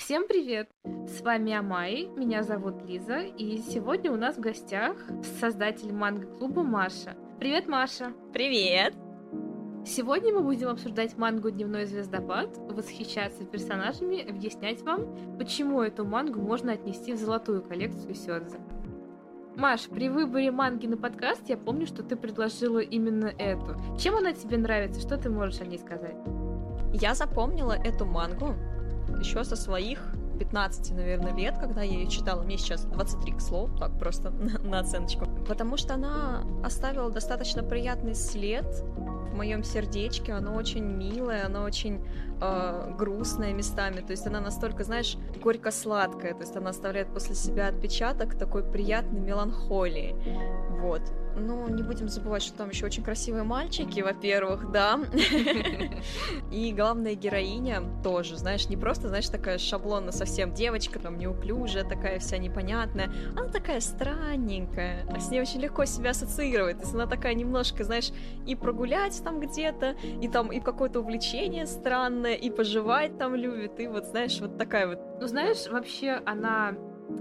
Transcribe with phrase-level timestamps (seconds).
[0.00, 0.70] Всем привет!
[1.06, 4.96] С вами Амай, меня зовут Лиза, и сегодня у нас в гостях
[5.38, 7.14] создатель манго-клуба Маша.
[7.38, 8.14] Привет, Маша!
[8.32, 8.94] Привет!
[9.84, 16.72] Сегодня мы будем обсуждать мангу «Дневной звездопад», восхищаться персонажами, объяснять вам, почему эту мангу можно
[16.72, 18.58] отнести в золотую коллекцию Сёдзе.
[19.54, 23.76] Маш, при выборе манги на подкаст я помню, что ты предложила именно эту.
[23.98, 24.98] Чем она тебе нравится?
[24.98, 26.16] Что ты можешь о ней сказать?
[26.92, 28.54] Я запомнила эту мангу
[29.20, 30.00] еще со своих
[30.40, 32.42] 15, наверное, лет, когда я ее читала.
[32.42, 34.30] Мне сейчас 23, к слову, так просто
[34.64, 35.26] на, оценочку.
[35.46, 38.64] Потому что она оставила достаточно приятный след
[38.96, 40.32] в моем сердечке.
[40.32, 42.02] Она очень милая, она очень
[42.40, 44.00] э, грустная местами.
[44.00, 46.32] То есть она настолько, знаешь, горько-сладкая.
[46.32, 50.16] То есть она оставляет после себя отпечаток такой приятной меланхолии.
[50.80, 51.02] Вот.
[51.36, 55.00] Ну, не будем забывать, что там еще очень красивые мальчики, во-первых, да.
[56.50, 62.18] И главная героиня тоже, знаешь, не просто, знаешь, такая шаблонно совсем девочка, там неуклюжая, такая
[62.18, 63.10] вся непонятная.
[63.36, 66.78] Она такая странненькая, а с ней очень легко себя ассоциировать.
[66.78, 68.10] То есть она такая немножко, знаешь,
[68.46, 73.86] и прогулять там где-то, и там и какое-то увлечение странное, и поживать там любит, и
[73.86, 74.98] вот, знаешь, вот такая вот.
[75.20, 76.74] Ну, знаешь, вообще она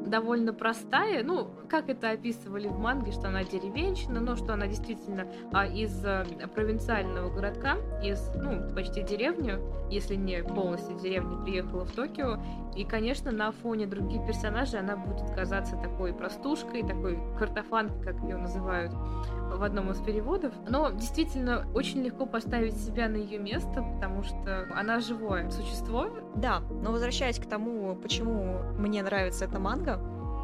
[0.10, 1.24] довольно простая.
[1.24, 6.04] Ну, как это описывали в манге, что она деревенщина, но что она действительно а, из
[6.04, 9.54] а, провинциального городка, из, ну, почти деревни,
[9.90, 12.40] если не полностью деревни, приехала в Токио.
[12.76, 18.38] И, конечно, на фоне других персонажей она будет казаться такой простушкой, такой картофанкой, как ее
[18.38, 20.54] называют в одном из переводов.
[20.68, 26.08] Но действительно очень легко поставить себя на ее место, потому что она живое существо.
[26.36, 29.79] Да, но возвращаясь к тому, почему мне нравится эта манга,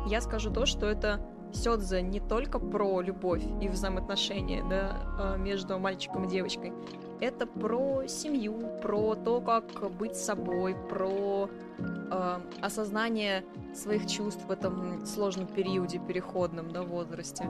[0.07, 1.19] я скажу то, что это
[1.53, 6.73] Сёдзе не только про любовь и взаимоотношения да, а, между мальчиком и девочкой.
[7.21, 15.05] Это про семью, про то, как быть собой, про э, осознание своих чувств в этом
[15.05, 17.45] сложном периоде, переходном да, возрасте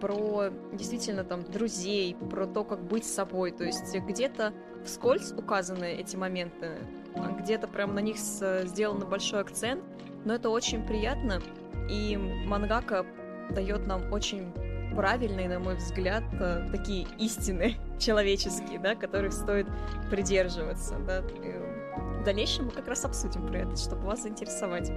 [0.00, 3.52] про действительно там друзей, про то, как быть собой.
[3.52, 4.54] То есть где-то
[4.84, 6.78] вскользь указаны эти моменты,
[7.14, 9.84] а где-то прям на них сделан большой акцент,
[10.24, 11.40] но это очень приятно,
[11.88, 13.06] и мангака
[13.50, 14.52] дает нам очень
[14.94, 19.66] правильные, на мой взгляд, э, такие истины человеческие, да, которых стоит
[20.10, 20.96] придерживаться.
[21.06, 21.22] Да.
[21.22, 24.90] в дальнейшем мы как раз обсудим про это, чтобы вас заинтересовать.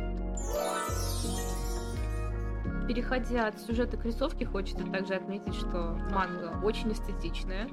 [2.87, 7.69] Переходя от сюжета к рисовке, хочется также отметить, что манга очень эстетичная.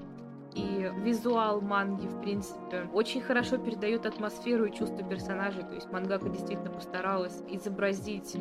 [0.54, 5.62] И визуал манги, в принципе, очень хорошо передает атмосферу и чувства персонажей.
[5.62, 8.36] То есть мангака действительно постаралась изобразить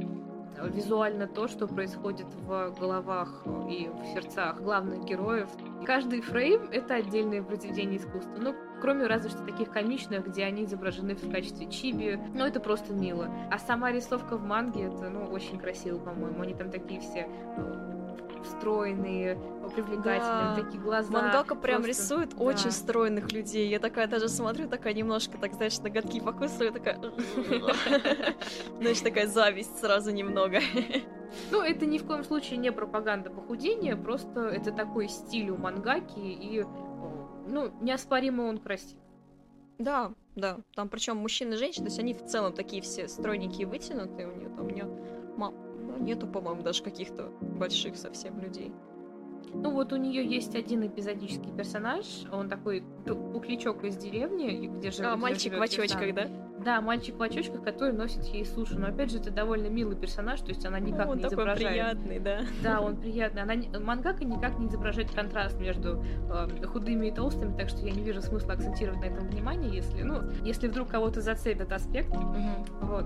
[0.67, 5.49] визуально то, что происходит в головах и в сердцах главных героев.
[5.85, 8.35] Каждый фрейм— это отдельное произведение искусства.
[8.37, 12.19] Ну, кроме разве что таких комичных, где они изображены в качестве чиби.
[12.33, 13.29] Ну, это просто мило.
[13.51, 16.41] А сама рисовка в манге— это, ну, очень красиво, по-моему.
[16.41, 17.98] Они там такие все э,
[18.45, 19.35] стройные,
[19.73, 20.61] привлекательные, да.
[20.63, 21.11] такие глаза.
[21.11, 22.01] Мангака прям просто...
[22.01, 22.43] рисует да.
[22.43, 23.69] очень стройных людей.
[23.69, 26.99] Я такая даже смотрю, такая немножко, так знаешь, ноготки покусываю, такая...
[28.79, 30.59] Знаешь, такая зависть сразу немного.
[31.51, 36.19] Ну, это ни в коем случае не пропаганда похудения, просто это такой стиль у мангаки,
[36.19, 36.65] и,
[37.47, 38.97] ну, неоспоримо он красив.
[39.77, 40.57] Да, да.
[40.75, 44.27] Там причем мужчины и женщины, то есть они в целом такие все стройненькие, вытянутые.
[44.27, 44.85] У нее там у нее
[45.97, 48.71] нету, по-моему, даже каких-то больших совсем людей.
[49.53, 55.03] Ну вот у нее есть один эпизодический персонаж, он такой пухлячок из деревни, где же.
[55.03, 56.27] А, мальчик в очочках, да?
[56.63, 58.77] Да, мальчик в очочках, который носит ей сушу.
[58.77, 61.37] Но опять же, это довольно милый персонаж, то есть она никак ну, он не такой
[61.37, 61.69] изображает.
[61.69, 62.41] приятный, да.
[62.61, 63.41] Да, он приятный.
[63.41, 68.03] Она мангака никак не изображает контраст между э, худыми и толстыми, так что я не
[68.03, 72.09] вижу смысла акцентировать на этом внимание, если, ну, если вдруг кого-то зацепит аспект.
[72.09, 72.87] Угу.
[72.87, 73.05] Вот.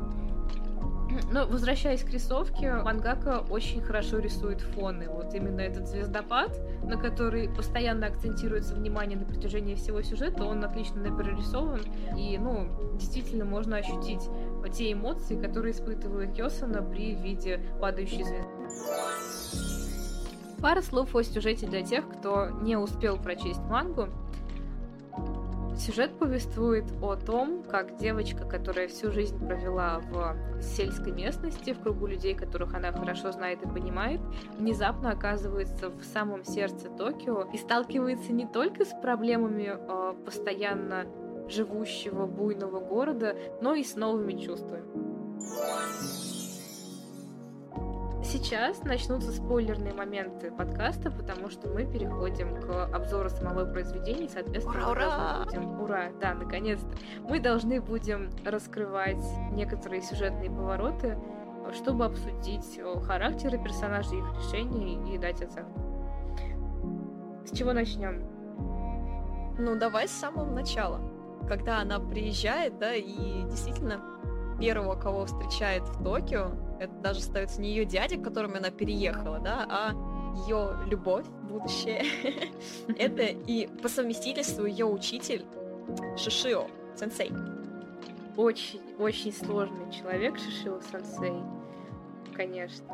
[1.31, 5.09] Но возвращаясь к рисовке, мангака очень хорошо рисует фоны.
[5.09, 11.03] Вот именно этот звездопад, на который постоянно акцентируется внимание на протяжении всего сюжета, он отлично
[11.15, 11.81] прорисован.
[12.17, 14.29] И, ну, действительно можно ощутить
[14.73, 18.47] те эмоции, которые испытывает Йосана при виде падающей звезды.
[20.61, 24.07] Пара слов о сюжете для тех, кто не успел прочесть мангу.
[25.77, 32.05] Сюжет повествует о том, как девочка, которая всю жизнь провела в сельской местности, в кругу
[32.05, 34.21] людей, которых она хорошо знает и понимает,
[34.57, 41.05] внезапно оказывается в самом сердце Токио и сталкивается не только с проблемами э, постоянно
[41.49, 44.83] живущего буйного города, но и с новыми чувствами.
[48.23, 55.07] Сейчас начнутся спойлерные моменты подкаста, потому что мы переходим к обзору самого произведения, соответственно, ура,
[55.07, 55.45] ура!
[55.45, 55.81] будем...
[55.81, 56.05] Ура!
[56.21, 56.87] Да, наконец-то!
[57.21, 61.17] Мы должны будем раскрывать некоторые сюжетные повороты,
[61.73, 65.79] чтобы обсудить характеры персонажей, их решений и дать оценку.
[67.45, 68.23] С чего начнем?
[69.57, 71.01] Ну, давай с самого начала.
[71.47, 74.01] Когда она приезжает, да, и действительно
[74.59, 76.51] первого, кого встречает в Токио,
[76.83, 79.93] это даже становится не ее дядя, к которому она переехала, да, а
[80.47, 82.05] ее любовь, будущее.
[82.97, 85.45] это и по совместительству ее учитель
[86.17, 87.31] Шишио, сенсей.
[88.35, 91.33] Очень, очень сложный человек Шишио сенсей,
[92.35, 92.85] конечно.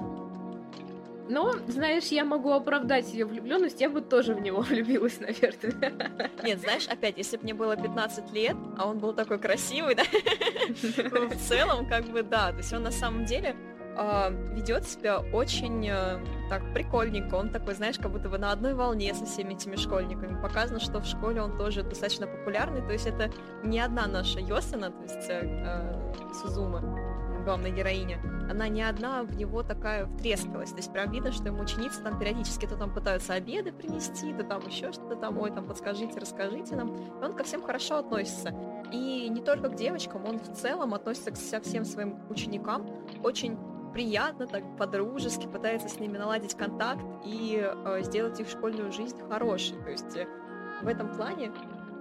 [1.30, 6.30] Но, знаешь, я могу оправдать ее влюбленность, я бы тоже в него влюбилась, наверное.
[6.44, 10.03] Нет, знаешь, опять, если бы мне было 15 лет, а он был такой красивый, да,
[11.30, 13.56] в целом, как бы, да, то есть он на самом деле
[14.00, 16.19] э, ведет себя очень э,
[16.50, 17.36] так прикольненько.
[17.36, 20.42] Он такой, знаешь, как будто бы на одной волне со всеми этими школьниками.
[20.42, 22.81] Показано, что в школе он тоже достаточно популярный.
[22.81, 23.31] То есть это
[23.63, 26.81] не одна наша Йосина, то есть э, э, Сузума,
[27.44, 28.19] главная героиня,
[28.50, 30.72] она не одна в него такая втрескалась.
[30.72, 34.44] То есть прям видно, что ему ученицы там периодически то там пытаются обеды принести, то
[34.44, 36.95] там еще что-то там, ой, там подскажите, расскажите нам.
[36.95, 38.54] И он ко всем хорошо относится.
[38.92, 42.88] И не только к девочкам, он в целом относится ко всем своим ученикам
[43.24, 43.57] очень
[43.94, 49.77] приятно, так по-дружески, пытается с ними наладить контакт и э, сделать их школьную жизнь хорошей.
[49.83, 50.27] То есть э,
[50.81, 51.51] в этом плане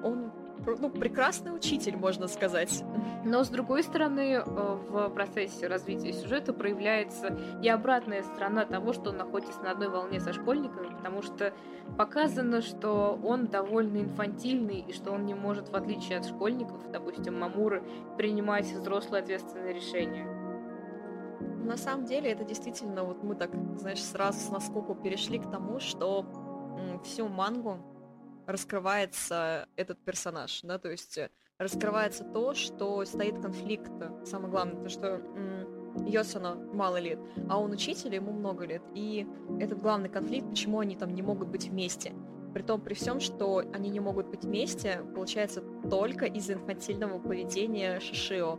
[0.03, 0.31] он
[0.67, 2.85] ну, прекрасный учитель, можно сказать.
[3.25, 9.11] Но, с другой стороны, э, в процессе развития сюжета проявляется и обратная сторона того, что
[9.11, 11.53] он находится на одной волне со школьниками, потому что
[11.97, 17.39] показано, что он довольно инфантильный, и что он не может, в отличие от школьников, допустим,
[17.39, 17.83] Мамуры,
[18.17, 20.38] принимать взрослые ответственные решения
[21.65, 25.81] на самом деле это действительно, вот мы так, знаешь, сразу с наскоку перешли к тому,
[25.81, 26.25] что
[27.05, 27.79] всю мангу
[28.47, 33.93] раскрывается этот персонаж, да, то есть э, раскрывается то, что стоит конфликт,
[34.25, 35.21] самое главное, то, что
[36.07, 37.19] Йосана мало лет,
[37.49, 39.27] а он учитель, ему много лет, и
[39.61, 42.13] этот главный конфликт, почему они там не могут быть вместе.
[42.55, 48.01] При том, при всем, что они не могут быть вместе, получается только из-за инфантильного поведения
[48.01, 48.59] Шишио.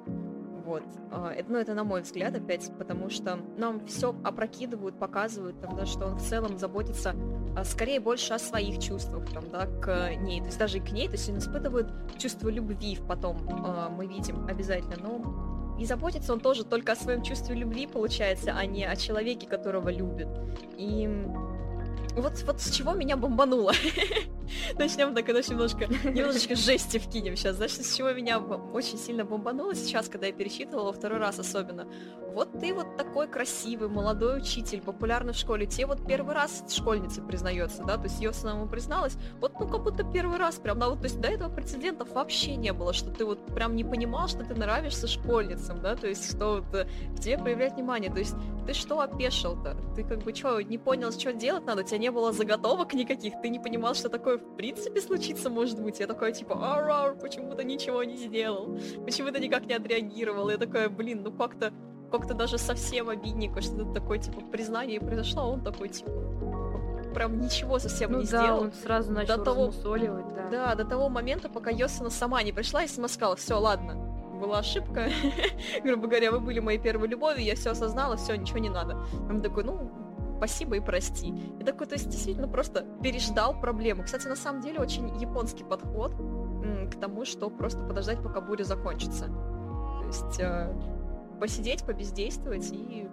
[0.70, 0.84] Вот.
[1.12, 5.76] А, это, ну, это на мой взгляд опять, потому что нам все опрокидывают, показывают, там,
[5.76, 7.16] да, что он в целом заботится
[7.56, 10.42] а, скорее больше о своих чувствах, там, да, к ней.
[10.42, 11.88] То есть даже и к ней, то есть он испытывает
[12.20, 17.24] чувство любви потом, а, мы видим обязательно, но и заботится он тоже только о своем
[17.24, 20.28] чувстве любви, получается, а не о человеке, которого любит.
[20.78, 21.10] И
[22.16, 23.74] вот, вот с чего меня бомбануло.
[24.78, 27.56] Начнем так, короче, немножко, немножечко жести вкинем сейчас.
[27.56, 31.88] Знаешь, с чего меня очень сильно бомбануло сейчас, когда я перечитывала второй раз особенно.
[32.34, 35.66] Вот ты вот такой красивый, молодой учитель, популярный в школе.
[35.66, 39.18] Тебе вот первый раз школьница признается, да, то есть ее самому призналась.
[39.40, 42.56] Вот ну как будто первый раз прям, да, вот, то есть до этого прецедентов вообще
[42.56, 46.36] не было, что ты вот прям не понимал, что ты нравишься школьницам, да, то есть
[46.36, 48.12] что вот э, к тебе проявлять внимание.
[48.12, 48.36] То есть
[48.66, 49.76] ты что опешил-то?
[49.96, 51.82] Ты как бы что, не понял, что делать надо?
[51.82, 55.82] У тебя не было заготовок никаких, ты не понимал, что такое в принципе случится, может
[55.82, 56.00] быть.
[56.00, 58.78] Я такой, типа, ар почему то ничего не сделал?
[59.06, 60.50] Почему то никак не отреагировал?
[60.50, 61.74] Я такая, блин, ну как-то
[62.12, 66.10] как-то даже совсем обидненько, что это такое, типа, признание произошло, а он такой, типа,
[67.14, 68.62] прям ничего совсем ну, не да, сделал.
[68.64, 70.48] он сразу начал до того, да.
[70.52, 73.96] Да, до того момента, пока Йосана сама не пришла и сама сказала, все, ладно,
[74.40, 75.10] была ошибка,
[75.84, 78.98] грубо говоря, вы были моей первой любовью, я все осознала, все, ничего не надо.
[79.30, 79.92] Он такой, ну,
[80.40, 81.34] спасибо и прости.
[81.60, 84.04] И такой, то есть, действительно просто переждал проблему.
[84.04, 86.14] Кстати, на самом деле, очень японский подход
[86.90, 89.26] к тому, что просто подождать, пока буря закончится.
[89.26, 90.74] То есть э,
[91.40, 93.08] посидеть, побездействовать и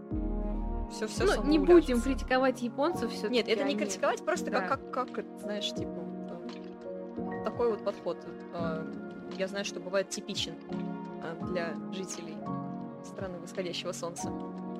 [0.90, 4.60] все все Ну, не будем критиковать японцев все Нет, это не критиковать, просто да.
[4.62, 8.18] как, как, как, знаешь, типа, вот, такой вот подход.
[8.54, 8.84] Э,
[9.36, 10.54] я знаю, что бывает типичен
[11.22, 12.36] э, для жителей
[13.04, 14.30] страны восходящего солнца.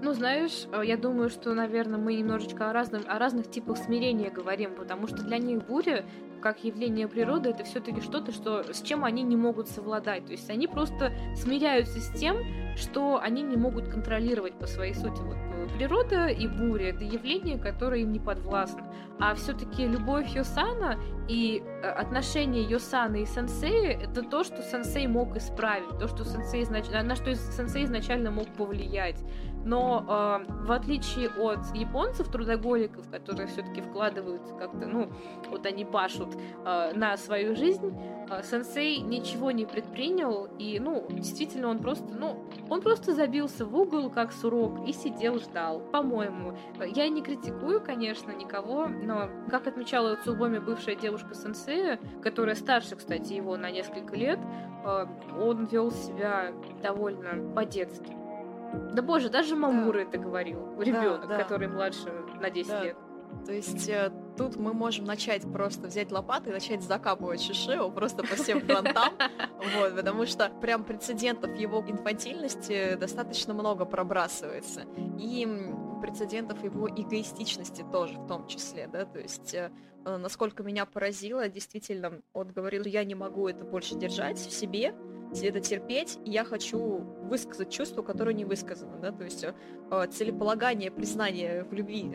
[0.03, 4.31] Ну, знаешь, э, я думаю, что, наверное, мы немножечко о, разном, о разных типах смирения
[4.31, 6.05] говорим, потому что для них буря,
[6.43, 10.27] как явление природы, это все-таки что-то, что, с чем они не могут совладать.
[10.27, 12.37] То есть они просто смиряются с тем,
[12.77, 15.21] что они не могут контролировать по своей сути.
[15.23, 18.93] Вот э, природа и буря— это явление, которое им не подвластно.
[19.19, 20.99] А все-таки любовь Йосана
[21.29, 26.63] И э, отношения Йосаны и Сенсея— это то, что Сенсей мог исправить, то, что Сенсей
[26.63, 26.85] изнач...
[26.91, 29.23] на что Сенсей изначально мог повлиять.
[29.67, 30.05] Но
[30.49, 35.11] э, в отличие от японцев, трудоголиков, которые все-таки вкладываются как-то, ну,
[35.51, 37.93] вот они пашут э, на свою жизнь,
[38.31, 43.77] э, сенсей ничего не предпринял, и, ну, действительно, он просто, ну, он просто забился в
[43.77, 46.57] угол, как сурок, и сидел, ждал, по-моему.
[46.87, 53.33] Я не критикую, конечно, никого, но, как отмечала Цубоми бывшая девушка сенсея, которая старше, кстати,
[53.33, 54.39] его на несколько лет,
[54.85, 55.07] э,
[55.41, 58.26] он вел себя довольно по-детски.
[58.93, 60.03] Да боже, даже Мамура да.
[60.03, 60.81] это говорил.
[60.81, 61.43] Ребенок, да, да.
[61.43, 62.85] который младше на 10 да.
[62.85, 62.97] лет.
[63.45, 68.23] То есть э, тут мы можем начать просто взять лопату и начать закапывать Шишио просто
[68.23, 69.13] по всем фронтам,
[69.77, 74.83] вот, потому что прям прецедентов его инфантильности достаточно много пробрасывается.
[75.19, 75.47] И
[76.01, 79.71] прецедентов его эгоистичности тоже в том числе, да, то есть э,
[80.05, 84.95] насколько меня поразило, действительно, он говорил, я не могу это больше держать в себе,
[85.33, 90.91] это терпеть, и я хочу высказать чувство, которое не высказано, да, то есть э, целеполагание,
[90.91, 92.13] признание в любви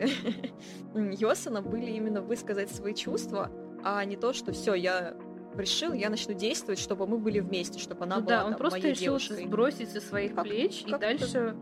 [0.94, 3.50] Йосана были именно высказать свои чувства,
[3.84, 5.14] а не то, что все, я
[5.54, 8.58] решил, я начну действовать, чтобы мы были вместе, чтобы она ну, была да, он там,
[8.58, 9.44] просто моей решил девушкой.
[9.46, 11.56] сбросить со своих как, плеч как и дальше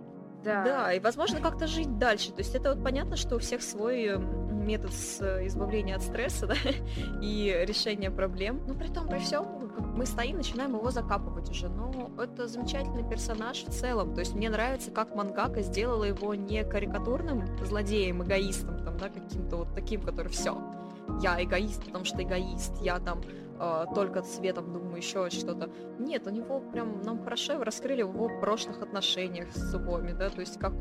[0.44, 0.64] да.
[0.64, 2.32] да, и, возможно, как-то жить дальше.
[2.32, 4.18] То есть это вот понятно, что у всех свой
[4.60, 6.54] метод с э, избавления от стресса, да,
[7.20, 8.62] и решения проблем.
[8.66, 9.46] Но при том, при всем,
[9.96, 11.68] мы стоим, начинаем его закапывать уже.
[11.68, 14.14] Но это замечательный персонаж в целом.
[14.14, 19.56] То есть мне нравится, как мангака сделала его не карикатурным злодеем, эгоистом, там, да, каким-то
[19.56, 20.56] вот таким, который все.
[21.20, 23.20] Я эгоист, потому что эгоист, я там
[23.58, 25.70] э, только цветом думаю, еще что-то.
[25.98, 30.40] Нет, у него прям нам хорошо раскрыли в его прошлых отношениях с Субоми, да, то
[30.40, 30.72] есть как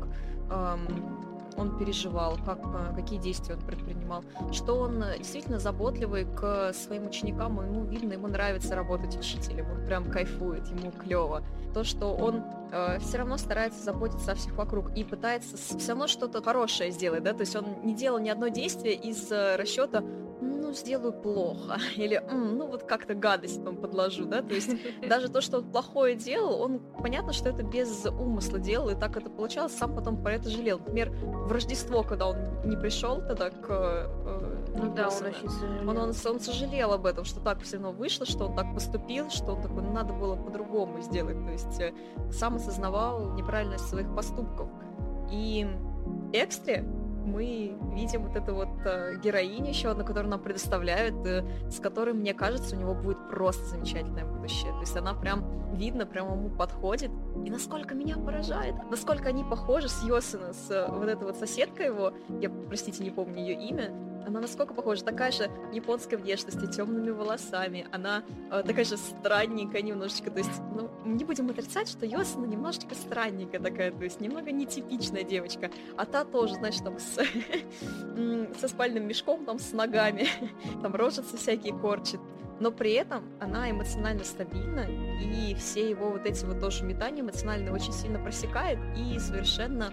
[0.50, 1.29] эм,
[1.60, 7.06] он переживал, как, э, какие действия он предпринимал, что он э, действительно заботливый к своим
[7.06, 11.42] ученикам, ему видно, ему нравится работать учителем, он прям кайфует, ему клево.
[11.74, 16.06] То, что он э, все равно старается заботиться о всех вокруг и пытается все равно
[16.06, 20.02] что-то хорошее сделать, да, то есть он не делал ни одно действие из э, расчета,
[20.70, 24.70] ну, сделаю плохо, или, ну, вот как-то гадость там подложу, да, то есть
[25.08, 29.16] даже то, что он плохое делал, он, понятно, что это без умысла делал, и так
[29.16, 30.78] это получалось, сам потом про это жалел.
[30.78, 33.66] Например, в Рождество, когда он не пришел тогда к...
[33.68, 35.90] Э, ну да, он очень сожалел.
[35.90, 39.28] Он, он, он сожалел об этом, что так все равно вышло, что он так поступил,
[39.30, 41.92] что он такой, ну, надо было по-другому сделать, то есть э,
[42.30, 44.68] сам осознавал неправильность своих поступков.
[45.32, 45.66] И
[46.32, 46.84] Экстре
[47.30, 52.14] мы видим вот эту вот э, героиню еще одну, которую нам предоставляют, э, с которой,
[52.14, 54.72] мне кажется, у него будет просто замечательное будущее.
[54.72, 55.44] То есть она прям
[55.74, 57.10] видно, прям ему подходит.
[57.44, 61.86] И насколько меня поражает, насколько они похожи с Йосина, с э, вот этой вот соседкой
[61.86, 63.92] его, я, простите, не помню ее имя,
[64.26, 70.30] она насколько похожа, такая же японской внешности, темными волосами, она э, такая же странненькая немножечко,
[70.30, 75.24] то есть, ну, не будем отрицать, что Йосана немножечко странненькая такая, то есть, немного нетипичная
[75.24, 77.18] девочка, а та тоже, знаешь, там с,
[78.60, 80.28] со спальным мешком, там с ногами,
[80.82, 82.20] там рожицы всякие корчит,
[82.60, 84.86] но при этом она эмоционально стабильна,
[85.20, 89.92] и все его вот эти вот тоже метания эмоционально очень сильно просекает и совершенно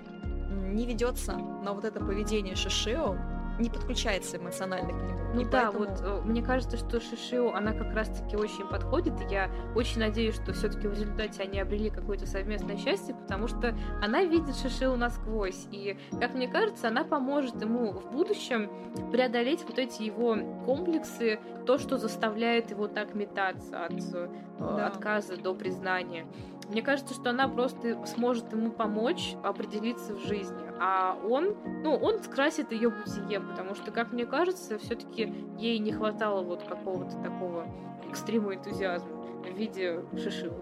[0.50, 3.16] не ведется на вот это поведение Шишио,
[3.60, 5.20] не подключается эмоционально к нему.
[5.34, 5.86] Ну и да, поэтому...
[5.86, 10.54] вот э, мне кажется, что Шишио, она как раз-таки очень подходит, я очень надеюсь, что
[10.54, 15.98] все-таки в результате они обрели какое-то совместное счастье, потому что она видит Шишио насквозь, и,
[16.20, 18.70] как мне кажется, она поможет ему в будущем
[19.12, 20.36] преодолеть вот эти его
[20.66, 24.88] комплексы, то, что заставляет его так метаться от э, да.
[24.88, 26.26] отказа до признания.
[26.70, 30.58] Мне кажется, что она просто сможет ему помочь определиться в жизни.
[30.80, 35.94] А он, ну, он скрасит ее бытие, потому что, как мне кажется, все-таки ей не
[35.94, 37.68] хватало вот какого-то такого
[38.10, 40.62] экстрима энтузиазма в виде шишивы.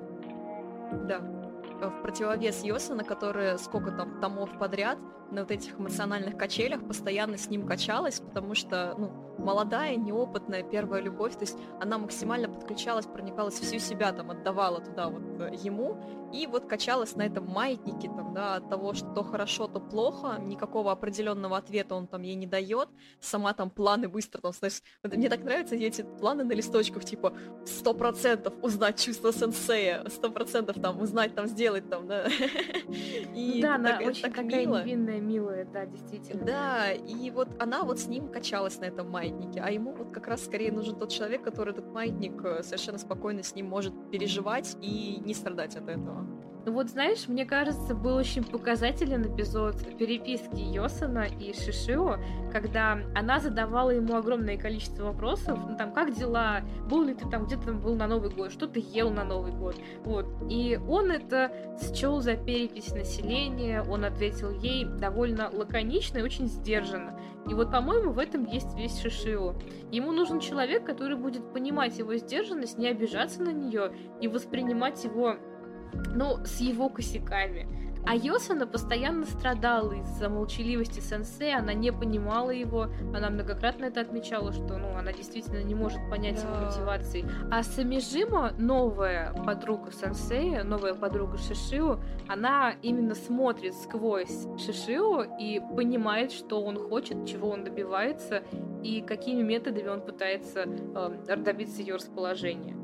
[1.07, 1.44] Да.
[1.81, 4.97] В противовес Йосана, которая сколько там томов подряд
[5.31, 11.01] на вот этих эмоциональных качелях постоянно с ним качалась, потому что, ну, молодая, неопытная первая
[11.01, 15.97] любовь, то есть она максимально подключалась, проникалась всю себя, там, отдавала туда вот э, ему,
[16.33, 20.37] и вот качалась на этом маятнике, там, да, от того, что то хорошо, то плохо,
[20.39, 22.89] никакого определенного ответа он там ей не дает,
[23.19, 27.33] сама там планы быстро, там, знаешь, мне так нравятся эти планы на листочках, типа,
[27.65, 32.27] сто процентов узнать чувство сенсея, сто процентов там узнать, там, сделать, там, да.
[33.35, 36.45] И да, она очень такая невинная, милая, да, действительно.
[36.45, 40.11] Да, и вот она вот с ним качалась на этом маятнике, маятнике, а ему вот
[40.11, 43.93] как раз скорее нужен тот человек, который этот маятник э, совершенно спокойно с ним может
[44.11, 46.27] переживать и не страдать от этого.
[46.65, 52.17] Ну вот знаешь, мне кажется, был очень показателен эпизод переписки Йосана и Шишио,
[52.51, 57.45] когда она задавала ему огромное количество вопросов, ну там, как дела, был ли ты там,
[57.45, 60.25] где ты был на Новый год, что ты ел на Новый год, вот.
[60.49, 61.51] И он это
[61.93, 67.19] счел за перепись населения, он ответил ей довольно лаконично и очень сдержанно.
[67.47, 69.53] И вот, по-моему, в этом есть весь Шишио.
[69.91, 75.35] Ему нужен человек, который будет понимать его сдержанность, не обижаться на нее и воспринимать его
[76.13, 77.67] ну, с его косяками.
[78.07, 84.53] А Йосана постоянно страдала из-за молчаливости сенсея, она не понимала его, она многократно это отмечала,
[84.53, 86.47] что ну, она действительно не может понять да.
[86.47, 87.25] его мотивации.
[87.49, 96.31] А Самижима, новая подруга сенсея, новая подруга Шишио, она именно смотрит сквозь Шишио и понимает,
[96.31, 98.43] что он хочет, чего он добивается
[98.83, 102.75] и какими методами он пытается э, добиться ее расположения.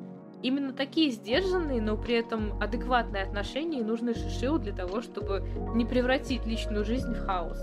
[0.43, 5.43] Именно такие сдержанные, но при этом адекватные отношения нужны Шишио для того, чтобы
[5.75, 7.59] не превратить личную жизнь в хаос.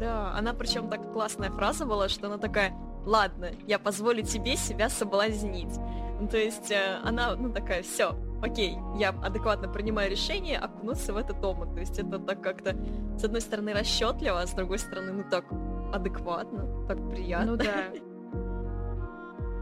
[0.00, 4.88] Да, она причем так классная фраза была, что она такая, ладно, я позволю тебе себя
[4.88, 5.78] соблазнить.
[6.18, 11.16] Ну, то есть э, она, ну, такая, все, окей, я адекватно принимаю решение окунуться в
[11.16, 11.74] этот омут.
[11.74, 12.76] То есть это так как-то,
[13.18, 15.44] с одной стороны, расчетливо, а с другой стороны, ну так
[15.92, 17.52] адекватно, так приятно.
[17.52, 17.90] Ну да.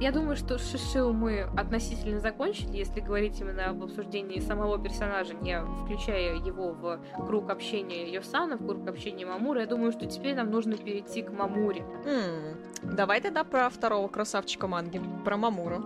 [0.01, 5.61] Я думаю, что Шишиу мы относительно закончили, если говорить именно об обсуждении самого персонажа, не
[5.83, 9.63] включая его в круг общения Йосана, в круг общения Мамуры.
[9.63, 11.85] Я думаю, что теперь нам нужно перейти к Мамуре.
[12.05, 12.95] Mm.
[12.95, 15.85] Давай тогда про второго красавчика манги, про Мамуру.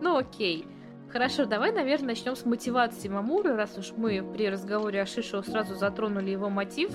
[0.00, 0.66] Ну окей.
[1.12, 5.76] Хорошо, давай, наверное, начнем с мотивации Мамуры, раз уж мы при разговоре о Шишио сразу
[5.76, 6.90] затронули его мотив.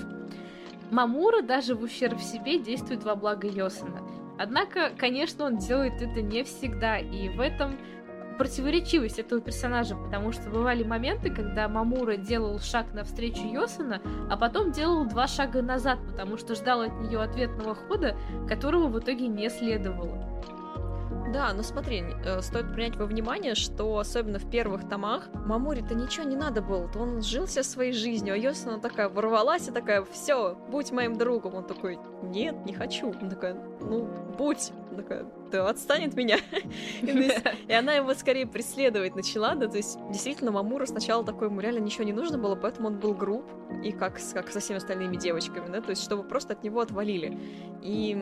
[0.91, 4.19] Мамура даже в ущерб себе действует во благо Йосана.
[4.39, 7.77] Однако, конечно, он делает это не всегда, и в этом
[8.38, 14.72] противоречивость этого персонажа, потому что бывали моменты, когда Мамура делал шаг навстречу Йосана, а потом
[14.72, 18.15] делал два шага назад, потому что ждал от нее ответного хода,
[18.48, 20.41] которого в итоге не следовало.
[21.31, 26.24] Да, но смотри, э, стоит принять во внимание, что особенно в первых томах Мамуре-то ничего
[26.24, 30.03] не надо было, то он жил себе своей жизнью, а Йосана такая ворвалась и такая,
[30.05, 31.55] все, будь моим другом.
[31.55, 33.13] Он такой, нет, не хочу.
[33.21, 34.07] Он такая, ну,
[34.38, 34.71] будь.
[35.01, 36.38] Такая, да отстань от меня.
[37.68, 41.79] И она его скорее преследовать начала, да, то есть действительно Мамура сначала такой, ему реально
[41.79, 43.46] ничего не нужно было, поэтому он был груб,
[43.82, 47.39] и как, как со всеми остальными девочками, да, то есть чтобы просто от него отвалили.
[47.82, 48.22] И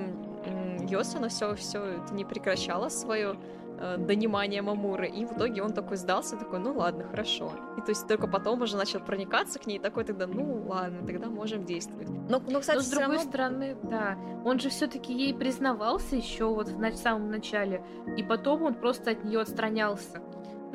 [0.88, 3.38] Йосана все, все это не прекращала свое
[3.79, 7.51] э, донимание Мамуры, и в итоге он такой сдался, такой, ну ладно, хорошо.
[7.77, 11.27] И то есть только потом уже начал проникаться к ней, такой тогда, ну ладно, тогда
[11.27, 12.10] можем действовать.
[12.10, 13.29] Но, но кстати, но с другой равно...
[13.29, 17.83] стороны, да, он же все-таки ей признавался еще вот в самом начале,
[18.18, 20.22] и потом он просто от нее отстранялся.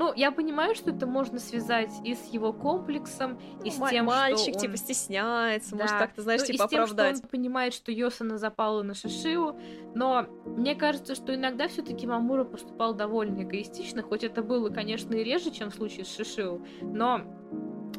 [0.03, 4.07] Ну, я понимаю, что это можно связать и с его комплексом, и ну, с тем,
[4.07, 4.59] мальчик, что он...
[4.59, 5.83] типа, стесняется, да.
[5.83, 7.17] может, как-то, знаешь, ну, типа, и с тем, оправдать.
[7.19, 9.57] Что он понимает, что Йосана запала на Шишиу,
[9.95, 15.15] но мне кажется, что иногда все таки Мамура поступал довольно эгоистично, хоть это было, конечно,
[15.15, 17.21] и реже, чем в случае с Шишиу, но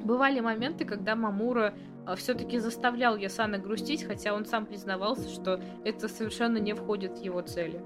[0.03, 1.73] бывали моменты, когда Мамура
[2.05, 7.23] а, все-таки заставлял Ясана грустить, хотя он сам признавался, что это совершенно не входит в
[7.23, 7.81] его цели.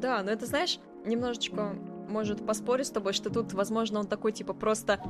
[0.00, 1.76] Да, но это, знаешь, немножечко
[2.08, 5.00] может поспорить с тобой, что тут, возможно, он такой, типа, просто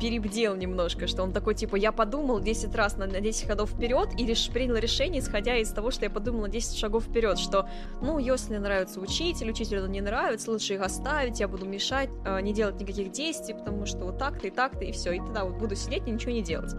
[0.00, 4.08] перебдел немножко, что он такой, типа, я подумал 10 раз на, на 10 ходов вперед
[4.18, 7.68] и лишь принял решение, исходя из того, что я подумал на 10 шагов вперед, что,
[8.02, 12.52] ну, если нравится учитель, учителю не нравится, лучше их оставить, я буду мешать, э, не
[12.52, 15.76] делать никаких действий, потому что вот так-то и так-то, и все, и тогда вот буду
[15.76, 16.74] сидеть и ничего не делать.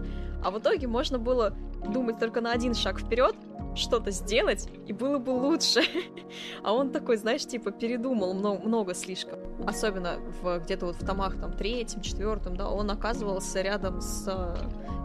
[0.46, 1.56] А в итоге можно было
[1.92, 3.34] думать только на один шаг вперед,
[3.74, 5.80] что-то сделать, и было бы лучше.
[6.62, 9.40] а он такой, знаешь, типа передумал много, много слишком.
[9.66, 14.54] Особенно в, где-то вот в томах там третьем, четвертом, да, он оказывался рядом с э,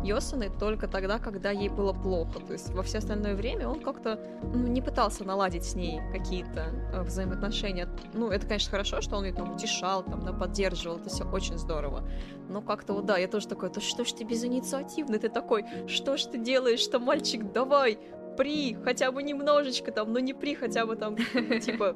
[0.03, 2.39] Йосаной только тогда, когда ей было плохо.
[2.39, 6.65] То есть во все остальное время он как-то ну, не пытался наладить с ней какие-то
[6.93, 7.87] э, взаимоотношения.
[8.13, 11.57] Ну, это, конечно, хорошо, что он ее там утешал, там, да, поддерживал, это все очень
[11.57, 12.07] здорово.
[12.49, 16.17] Но как-то вот, да, я тоже такой, то что ж ты безинициативный, ты такой, что
[16.17, 17.97] ж ты делаешь, что мальчик, давай,
[18.37, 21.95] при, хотя бы немножечко там, но не при, хотя бы там, типа,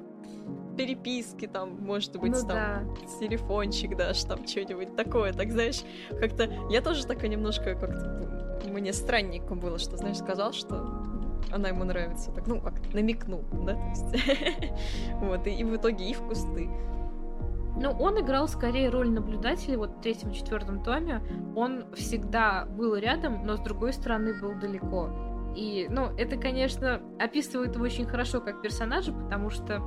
[0.77, 2.83] переписки там, может быть, ну, там, да.
[3.19, 9.55] телефончик дашь, там, что-нибудь такое, так, знаешь, как-то, я тоже такая немножко как-то, мне странненько
[9.55, 10.75] было, что, знаешь, сказал, что
[11.51, 14.71] она ему нравится, так, ну, как, намекнул, да, то есть,
[15.21, 16.69] вот, и, и в итоге и в кусты.
[17.77, 21.21] Ну, он играл скорее роль наблюдателя, вот в третьем-четвертом томе,
[21.55, 25.09] он всегда был рядом, но с другой стороны был далеко.
[25.55, 29.81] И, ну, это, конечно, описывает его очень хорошо как персонажа, потому что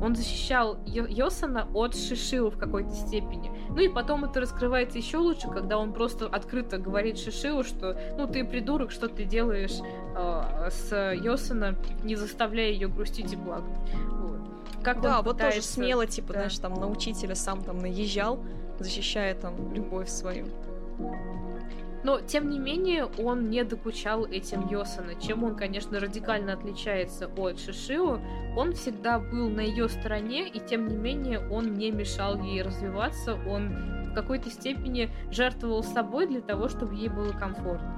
[0.00, 3.50] он защищал Йосана от Шишио в какой-то степени.
[3.68, 8.26] Ну и потом это раскрывается еще лучше, когда он просто открыто говорит Шишио, что ну
[8.26, 9.78] ты придурок, что ты делаешь
[10.16, 13.78] э, с Йосана, не заставляя ее грустить и плакать.
[14.10, 14.39] Вот.
[14.82, 15.60] Как да, вот пытается...
[15.60, 16.34] тоже смело, типа, да.
[16.34, 18.40] знаешь, там на учителя сам там наезжал,
[18.78, 20.46] защищая там любовь свою.
[22.02, 27.60] Но, тем не менее, он не докучал этим Йосана, чем он, конечно, радикально отличается от
[27.60, 28.20] Шишио.
[28.56, 33.34] Он всегда был на ее стороне, и, тем не менее, он не мешал ей развиваться,
[33.34, 37.96] он в какой-то степени жертвовал собой для того, чтобы ей было комфортно.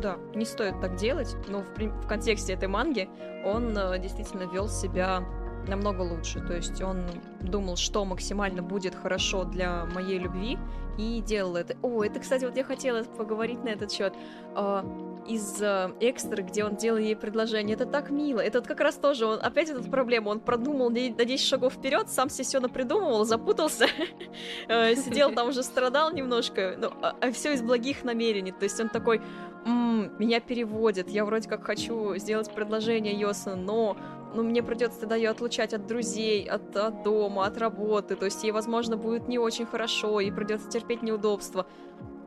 [0.00, 3.08] Да, не стоит так делать, но в, в контексте этой манги
[3.44, 5.24] он э, действительно вел себя
[5.68, 6.40] намного лучше.
[6.40, 7.04] То есть он
[7.40, 10.58] думал, что максимально будет хорошо для моей любви,
[10.98, 11.76] и делал это.
[11.82, 14.14] О, это, кстати, вот я хотела поговорить на этот счет.
[14.54, 14.84] А,
[15.26, 17.74] из э, экстра, где он делал ей предложение.
[17.74, 18.40] Это так мило.
[18.40, 20.28] Это вот как раз тоже, он, опять эта проблема.
[20.28, 23.86] Он продумал на 10 шагов вперед, сам себе все напридумывал, запутался,
[24.68, 26.76] э, сидел там уже страдал немножко.
[26.78, 28.52] Ну, а, а все из благих намерений.
[28.52, 29.20] То есть он такой,
[29.64, 33.96] меня переводит, я вроде как хочу сделать предложение Йосу, но
[34.36, 38.44] ну, мне придется тогда ее отлучать от друзей, от, от дома, от работы, то есть
[38.44, 41.66] ей, возможно, будет не очень хорошо, и придется терпеть неудобства.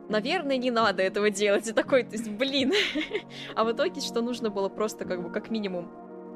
[0.08, 1.68] Наверное, не надо этого делать.
[1.68, 2.72] И такой, то есть, блин.
[3.54, 5.88] а в итоге, что нужно было просто, как бы, как минимум,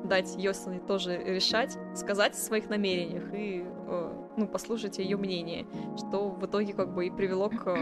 [0.04, 6.28] дать Йосане тоже решать, сказать о своих намерениях и, э, ну, послушать ее мнение, что
[6.28, 7.76] в итоге, как бы, и привело к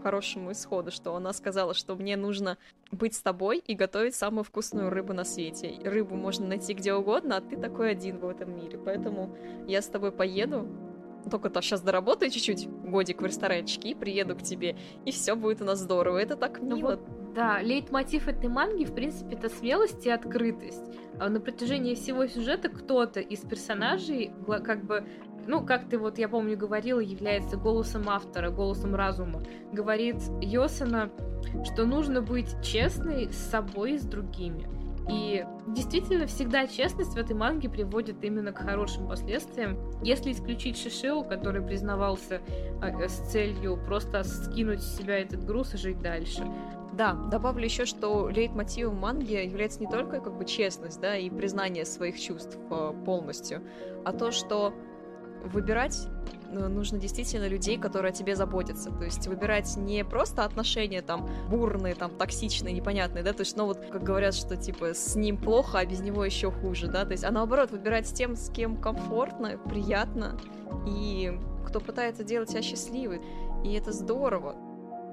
[0.00, 2.58] хорошему исходу, что она сказала, что мне нужно
[2.90, 5.78] быть с тобой и готовить самую вкусную рыбу на свете.
[5.84, 8.78] Рыбу можно найти где угодно, а ты такой один в этом мире.
[8.78, 9.36] Поэтому
[9.66, 10.66] я с тобой поеду,
[11.30, 15.64] только-то сейчас доработаю чуть-чуть, годик в ресторанчике, и приеду к тебе, и все будет у
[15.64, 16.18] нас здорово.
[16.18, 16.90] Это так ну мило.
[16.92, 20.82] Ну вот, да, лейтмотив этой манги, в принципе, это смелость и открытость.
[21.18, 24.32] А на протяжении всего сюжета кто-то из персонажей
[24.64, 25.06] как бы
[25.46, 29.42] ну, как ты вот, я помню, говорила, является голосом автора, голосом разума.
[29.72, 31.10] Говорит Йосана,
[31.64, 34.68] что нужно быть честной с собой и с другими.
[35.10, 39.76] И действительно, всегда честность в этой манге приводит именно к хорошим последствиям.
[40.02, 42.40] Если исключить Шишио, который признавался
[42.82, 46.44] э, с целью просто скинуть с себя этот груз и жить дальше.
[46.92, 51.84] Да, добавлю еще, что лейтмотивом манги является не только как бы честность, да, и признание
[51.84, 53.62] своих чувств э, полностью,
[54.04, 54.74] а то, что
[55.44, 56.08] выбирать
[56.52, 58.90] ну, нужно действительно людей, которые о тебе заботятся.
[58.90, 63.66] То есть выбирать не просто отношения там бурные, там токсичные, непонятные, да, то есть, ну
[63.66, 67.12] вот, как говорят, что типа с ним плохо, а без него еще хуже, да, то
[67.12, 70.38] есть, а наоборот, выбирать с тем, с кем комфортно, приятно,
[70.86, 73.20] и кто пытается делать тебя счастливой.
[73.64, 74.56] И это здорово.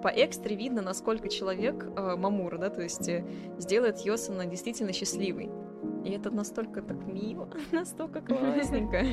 [0.02, 3.26] По экстре видно, насколько человек, э, Мамура, да, то есть э,
[3.58, 5.52] сделает Йосана действительно счастливой.
[6.04, 9.06] И это настолько так мило, настолько классненько.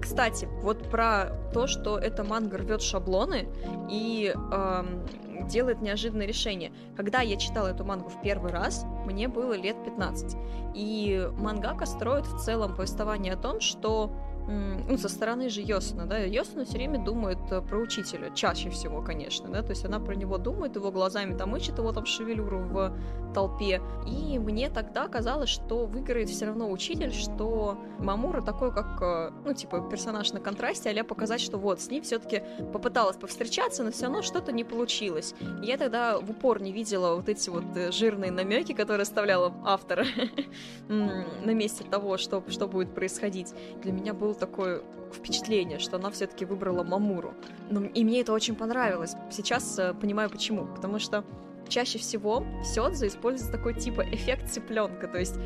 [0.00, 3.48] Кстати, вот про то, что эта манга рвет шаблоны
[3.88, 5.06] и эм,
[5.48, 6.72] делает неожиданное решение.
[6.96, 10.36] Когда я читала эту мангу в первый раз, мне было лет 15.
[10.74, 14.12] И мангака строит в целом повествование о том, что
[14.50, 19.00] ну, со стороны же Йосана, да, Йосана все время думает э, про учителя, чаще всего,
[19.02, 22.58] конечно, да, то есть она про него думает, его глазами там ищет его там шевелюру
[22.58, 22.92] в
[23.32, 29.30] толпе, и мне тогда казалось, что выиграет все равно учитель, что Мамура такой, как, э,
[29.44, 33.92] ну, типа, персонаж на контрасте, а показать, что вот, с ним все-таки попыталась повстречаться, но
[33.92, 35.34] все равно что-то не получилось.
[35.62, 40.04] Я тогда в упор не видела вот эти вот э, жирные намеки, которые оставляла автор
[40.88, 43.54] на месте того, что, что будет происходить.
[43.82, 47.34] Для меня был такое впечатление, что она все-таки выбрала Мамуру.
[47.70, 49.14] Ну, и мне это очень понравилось.
[49.30, 50.66] Сейчас э, понимаю почему.
[50.66, 51.24] Потому что
[51.68, 55.08] чаще всего в Сёдзе используется такой типа эффект цыпленка.
[55.08, 55.36] То есть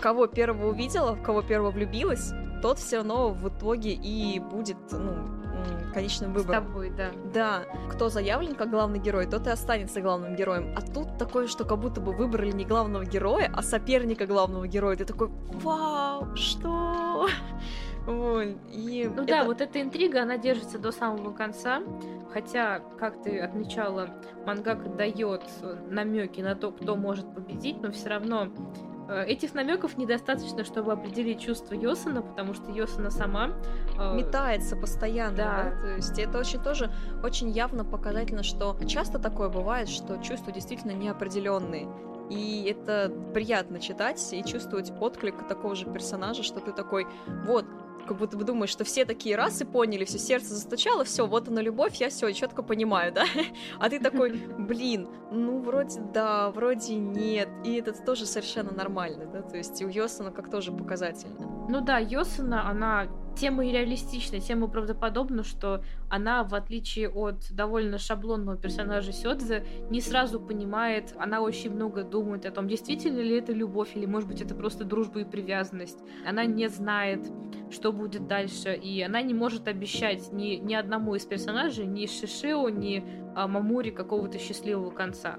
[0.00, 2.32] кого первого увидела, в кого первого влюбилась,
[2.62, 5.14] тот все равно в итоге и будет, ну,
[5.92, 6.64] конечным выбором.
[6.64, 7.10] С тобой, да.
[7.34, 7.64] Да.
[7.90, 10.74] Кто заявлен как главный герой, тот и останется главным героем.
[10.76, 14.96] А тут такое, что как будто бы выбрали не главного героя, а соперника главного героя.
[14.96, 15.28] Ты такой,
[15.62, 17.28] вау, что?
[18.10, 19.30] Ой, и ну это...
[19.30, 21.80] да, вот эта интрига, она держится до самого конца.
[22.32, 24.08] Хотя, как ты отмечала,
[24.46, 25.42] мангака дает
[25.88, 28.48] намеки на то, кто может победить, но все равно
[29.08, 33.50] э, Этих намеков недостаточно, чтобы определить чувство Йосана, потому что Йосана сама
[33.98, 34.16] э...
[34.16, 35.36] метается постоянно.
[35.36, 35.72] Да.
[35.74, 35.80] да.
[35.80, 36.90] То есть это очень тоже
[37.22, 41.88] очень явно показательно, что часто такое бывает, что чувства действительно неопределенные.
[42.30, 47.08] И это приятно читать и чувствовать отклик такого же персонажа, что ты такой,
[47.44, 47.64] вот,
[48.10, 51.46] как будто бы думаешь, что все такие раз и поняли, все сердце застучало, все, вот
[51.46, 53.24] она любовь, я все четко понимаю, да?
[53.78, 59.42] А ты такой, блин, ну вроде да, вроде нет, и это тоже совершенно нормально, да,
[59.42, 61.59] то есть у Йосана как тоже показательно.
[61.70, 63.06] Ну да, Йосана, она
[63.36, 70.00] тема и реалистична, тема правдоподобна, что она, в отличие от довольно шаблонного персонажа Сёдзе, не
[70.00, 74.40] сразу понимает, она очень много думает о том, действительно ли это любовь, или, может быть,
[74.40, 76.00] это просто дружба и привязанность.
[76.26, 77.24] Она не знает,
[77.70, 82.68] что будет дальше, и она не может обещать ни, ни одному из персонажей, ни Шишио,
[82.68, 83.04] ни
[83.36, 85.38] а, Мамури какого-то счастливого конца.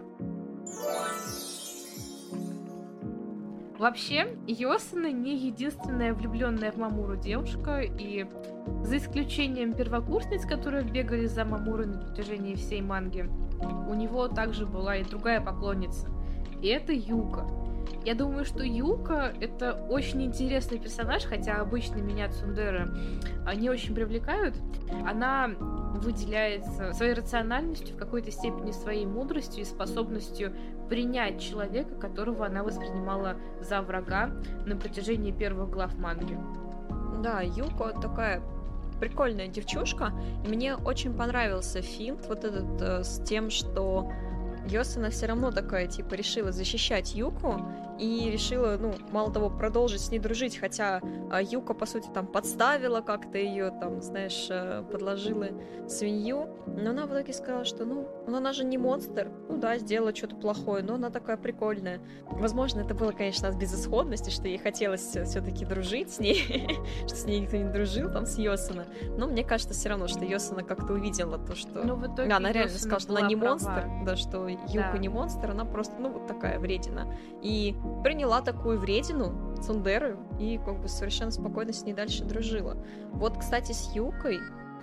[3.81, 8.27] Вообще, Йосана не единственная влюбленная в Мамуру девушка, и
[8.83, 13.27] за исключением первокурсниц, которые бегали за Мамурой на протяжении всей манги,
[13.89, 16.09] у него также была и другая поклонница.
[16.61, 17.47] И это Юка.
[18.03, 22.89] Я думаю, что Юка— это очень интересный персонаж, хотя обычно меня Цундеры
[23.55, 24.55] не очень привлекают.
[25.07, 30.53] Она выделяется своей рациональностью, в какой-то степени своей мудростью и способностью
[30.89, 34.31] принять человека, которого она воспринимала за врага
[34.65, 36.37] на протяжении первых глав манги.
[37.21, 38.41] Да, Юко такая
[38.99, 40.11] прикольная девчушка.
[40.47, 44.11] Мне очень понравился финт вот этот э, с тем, что
[44.71, 47.59] Йосана все равно такая, типа, решила защищать Юку
[47.99, 52.25] и решила, ну, мало того, продолжить с ней дружить, хотя а, Юка, по сути, там
[52.25, 55.49] подставила как-то ее, там, знаешь, э, подложила
[55.87, 59.77] свинью, но она в итоге сказала, что, ну, ну, она же не монстр, ну да,
[59.77, 61.99] сделала что-то плохое, но она такая прикольная.
[62.25, 67.25] Возможно, это было, конечно, от безысходности, что ей хотелось все-таки дружить с ней, что с
[67.25, 68.85] ней никто не дружил, там, с Йосана,
[69.17, 71.83] но мне кажется все равно, что Йосана как-то увидела то, что...
[71.83, 74.97] Ну, в итоге она реально сказала, что она не монстр, да, что Юка Да.
[74.97, 77.13] не монстр, она просто, ну, вот такая вредина.
[77.41, 82.77] И приняла такую вредину, Цундеру, и как бы совершенно спокойно с ней дальше дружила.
[83.11, 84.39] Вот, кстати, с Юкой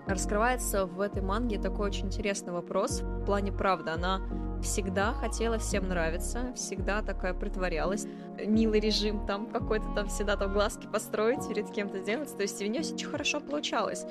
[0.09, 3.91] раскрывается в этой манге такой очень интересный вопрос в плане правды.
[3.91, 4.21] Она
[4.63, 8.07] всегда хотела всем нравиться, всегда такая притворялась.
[8.45, 12.35] Милый режим там какой-то там всегда там глазки построить, перед кем-то делать.
[12.37, 14.05] То есть у нее очень хорошо получалось.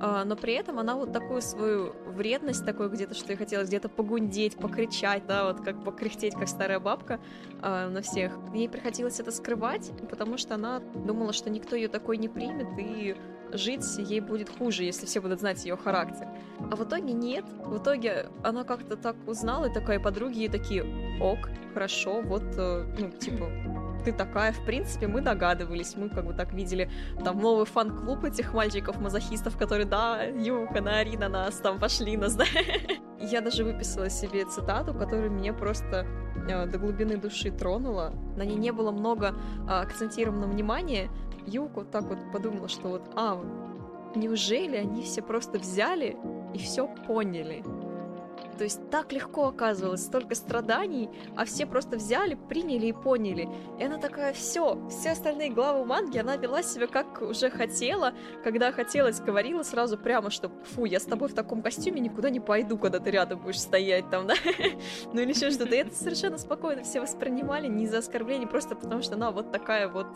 [0.00, 3.88] А, но при этом она вот такую свою вредность, такой где-то, что ей хотелось где-то
[3.88, 7.20] погундеть, покричать, да, вот как покряхтеть, как старая бабка
[7.62, 8.32] а, на всех.
[8.54, 13.16] Ей приходилось это скрывать, потому что она думала, что никто ее такой не примет, и
[13.54, 16.28] жить ей будет хуже, если все будут знать ее характер.
[16.70, 17.44] А в итоге нет.
[17.64, 20.84] В итоге она как-то так узнала, и такая подруги ей такие,
[21.20, 23.50] ок, хорошо, вот, э, ну, типа,
[24.04, 26.90] ты такая, в принципе, мы догадывались, мы как бы так видели
[27.24, 32.44] там новый фан-клуб этих мальчиков-мазохистов, которые, да, Юка, наори на нас, там, пошли нас, да.
[33.20, 36.06] Я даже выписала себе цитату, которая меня просто
[36.48, 38.12] э, до глубины души тронула.
[38.36, 39.34] На ней не было много
[39.66, 41.08] э, акцентированного внимания.
[41.46, 43.42] Юка вот так вот подумала, что вот, а,
[44.14, 46.16] неужели они все просто взяли
[46.54, 47.62] и все поняли?
[48.56, 53.48] То есть так легко оказывалось, столько страданий, а все просто взяли, приняли и поняли.
[53.78, 58.72] И она такая, все, все остальные главы манги, она вела себя как уже хотела, когда
[58.72, 62.78] хотелось, говорила сразу прямо, что фу, я с тобой в таком костюме никуда не пойду,
[62.78, 64.34] когда ты рядом будешь стоять там, да?
[65.12, 65.74] Ну или еще что-то.
[65.74, 69.88] И это совершенно спокойно все воспринимали, не за оскорбление, просто потому что она вот такая
[69.88, 70.06] вот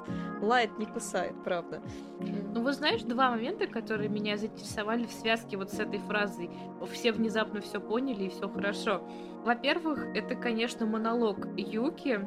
[0.40, 1.82] лает, не кусает, правда.
[2.20, 6.50] Ну, вот знаешь, два момента, которые меня заинтересовали в связке вот с этой фразой.
[6.92, 9.02] Все внезапно все поняли и все хорошо.
[9.44, 12.20] Во-первых, это, конечно, монолог Юки,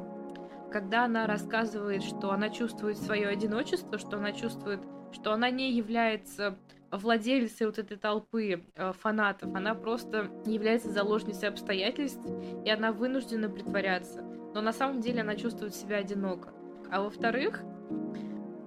[0.70, 4.80] когда она рассказывает, что она чувствует свое одиночество, что она чувствует,
[5.12, 6.58] что она не является
[6.90, 12.22] владельцей вот этой толпы э, фанатов, она просто является заложницей обстоятельств,
[12.64, 14.22] и она вынуждена притворяться.
[14.54, 16.52] Но на самом деле она чувствует себя одиноко.
[16.90, 17.62] А во-вторых,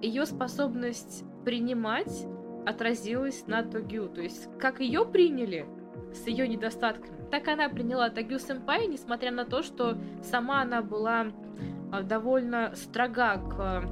[0.02, 2.26] ее способность принимать
[2.66, 4.08] отразилась на Тогю.
[4.08, 5.66] То есть, как ее приняли
[6.14, 11.26] с ее недостатками, так она приняла Тогю Сэмпай, несмотря на то, что сама она была
[11.92, 13.84] а, довольно строга к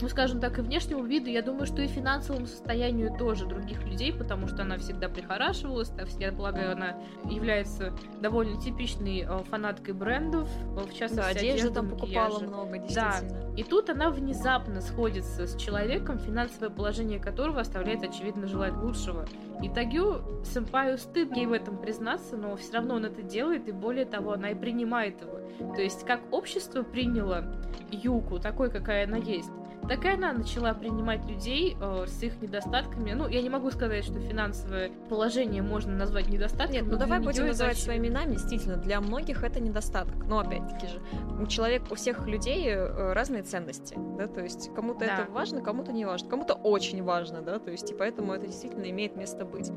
[0.00, 4.12] ну, скажем так, и внешнему виду, я думаю, что и финансовому состоянию тоже других людей,
[4.12, 10.80] потому что она всегда прихорашивалась, я полагаю, она является довольно типичной э, фанаткой брендов, э,
[10.80, 12.46] в частности, Да, одежды, там покупала макияжа.
[12.46, 13.54] много, Да, действительно.
[13.56, 19.26] и тут она внезапно сходится с человеком, финансовое положение которого оставляет, очевидно, желать лучшего.
[19.62, 23.72] И Тагю сэмпаю стыд ей в этом признаться, но все равно он это делает, и
[23.72, 25.74] более того, она и принимает его.
[25.74, 27.44] То есть, как общество приняло
[27.90, 29.50] Юку такой, какая она есть,
[29.88, 33.12] так и она начала принимать людей э, с их недостатками.
[33.12, 36.72] Ну, я не могу сказать, что финансовое положение можно назвать недостатком.
[36.72, 38.32] Нет, ну давай будем называть своими именами.
[38.32, 40.14] Действительно, для многих это недостаток.
[40.26, 41.00] Но опять-таки же,
[41.40, 45.22] у человека, у всех людей э, разные ценности, да, то есть кому-то да.
[45.22, 48.88] это важно, кому-то не важно, кому-то очень важно, да, то есть и поэтому это действительно
[48.90, 49.70] имеет место быть.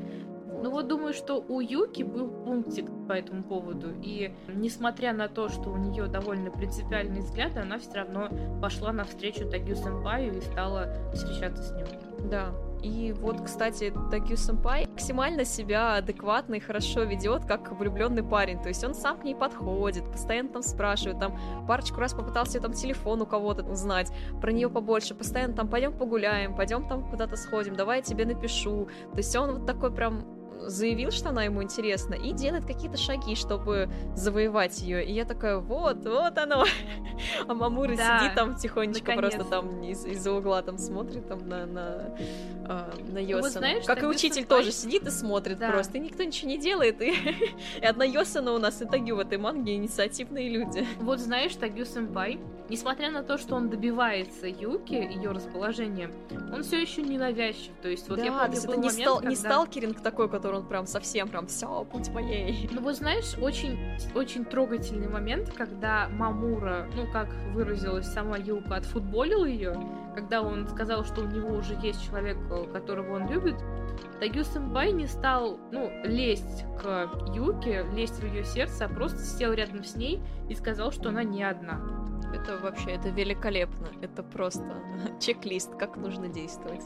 [0.62, 5.48] Ну вот думаю, что у Юки был пунктик по этому поводу, и несмотря на то,
[5.48, 8.28] что у нее довольно принципиальные взгляды, она все равно
[8.60, 11.86] пошла навстречу Тагю Сэмпаю и стала встречаться с ним.
[12.30, 18.62] Да, и вот, кстати, Тагю Сэмпай максимально себя адекватно и хорошо ведет, как влюбленный парень.
[18.62, 22.72] То есть он сам к ней подходит, постоянно там спрашивает, там парочку раз попытался там
[22.72, 27.74] телефон у кого-то узнать, про нее побольше, постоянно там пойдем погуляем, пойдем там куда-то сходим,
[27.74, 28.88] давай я тебе напишу.
[29.12, 33.34] То есть он вот такой прям заявил, что она ему интересна, и делает какие-то шаги,
[33.34, 35.04] чтобы завоевать ее.
[35.04, 36.64] И я такая, вот, вот оно.
[37.48, 39.34] А Мамура да, сидит там тихонечко, наконец.
[39.34, 42.16] просто там из- из-за угла там смотрит там на, на,
[42.66, 43.42] э, на Йосана.
[43.42, 45.70] Ну, знаешь, как и учитель тоже сидит и смотрит да.
[45.70, 47.00] просто, и никто ничего не делает.
[47.02, 47.12] И,
[47.80, 50.86] и одна Йосана у нас и Тагю в этой манге инициативные люди.
[51.00, 56.10] Вот знаешь, Тагю Сэмпай, несмотря на то, что он добивается Юки, ее расположения,
[56.52, 57.72] он все еще не навязчив.
[57.82, 59.30] То есть вот да, я помню, был это не, момент, стал, когда...
[59.30, 62.68] не сталкеринг такой, который он прям совсем прям все, путь моей.
[62.72, 63.78] Ну вот знаешь, очень,
[64.14, 69.76] очень трогательный момент, когда Мамура, ну как выразилась сама Юка, отфутболил ее,
[70.14, 72.36] когда он сказал, что у него уже есть человек,
[72.72, 73.56] которого он любит,
[74.20, 79.52] Тагю Сэмпай не стал, ну, лезть к Юке, лезть в ее сердце, а просто сел
[79.52, 81.80] рядом с ней и сказал, что она не одна.
[82.32, 83.88] Это вообще, это великолепно.
[84.00, 84.64] Это просто
[85.20, 86.84] чек-лист, как нужно действовать.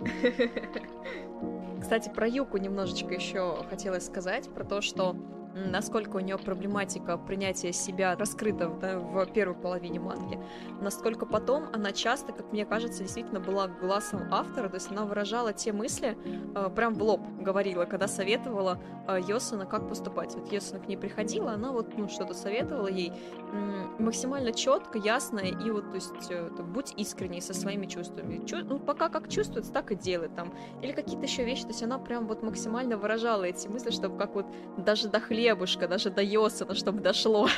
[1.80, 5.16] Кстати, про Юку немножечко еще хотелось сказать, про то, что
[5.56, 10.38] насколько у нее проблематика принятия себя раскрыта да, в первой половине манги,
[10.80, 15.52] насколько потом она часто, как мне кажется, действительно была глазом автора, то есть она выражала
[15.52, 16.16] те мысли,
[16.54, 20.34] э, прям в лоб говорила, когда советовала э, Йосана, как поступать.
[20.34, 23.12] Вот Йосана к ней приходила, она вот ну, что-то советовала ей
[23.52, 28.44] м- максимально четко, ясно, и вот, то есть, э, будь искренней со своими чувствами.
[28.44, 30.52] Чу- ну, пока как чувствуется, так и делай там.
[30.82, 34.34] Или какие-то еще вещи, то есть она прям вот максимально выражала эти мысли, чтобы как
[34.34, 37.48] вот даже до хлебушка, даже до Йосана, чтобы дошло.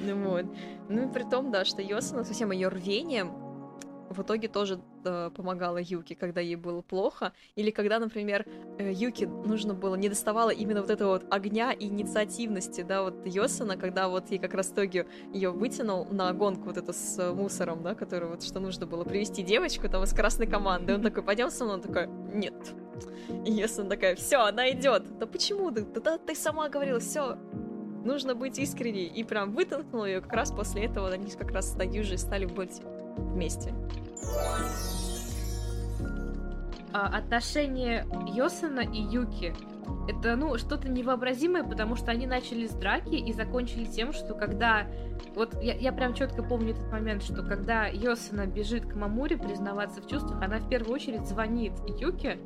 [0.00, 0.44] Ну вот.
[0.88, 3.45] Ну и при том, да, что Йосана со всем ее рвением
[4.08, 8.46] в итоге тоже э, помогала Юки, когда ей было плохо, или когда, например,
[8.78, 13.26] э, Юки нужно было, не доставало именно вот этого вот огня и инициативности, да, вот
[13.26, 17.32] Йосана, когда вот ей как раз Тоги ее вытянул на гонку вот эту с э,
[17.32, 21.22] мусором, да, который вот что нужно было привести девочку там из красной команды, он такой,
[21.22, 22.54] пойдем со мной, он такой, нет.
[23.44, 25.18] И Йосана такая, все, она идет.
[25.18, 25.70] Да почему?
[25.70, 27.36] Да, да ты сама говорила, все,
[28.04, 29.06] нужно быть искренней.
[29.06, 32.80] И прям вытолкнул ее как раз после этого они как раз с Тагюжей стали быть
[33.16, 33.74] вместе.
[36.92, 39.54] А, отношения Йосана и Юки
[40.08, 44.86] это, ну, что-то невообразимое, потому что они начали с драки и закончили тем, что когда...
[45.34, 50.00] Вот я, я прям четко помню этот момент, что когда Йосана бежит к Мамуре признаваться
[50.00, 52.38] в чувствах, она в первую очередь звонит Юке,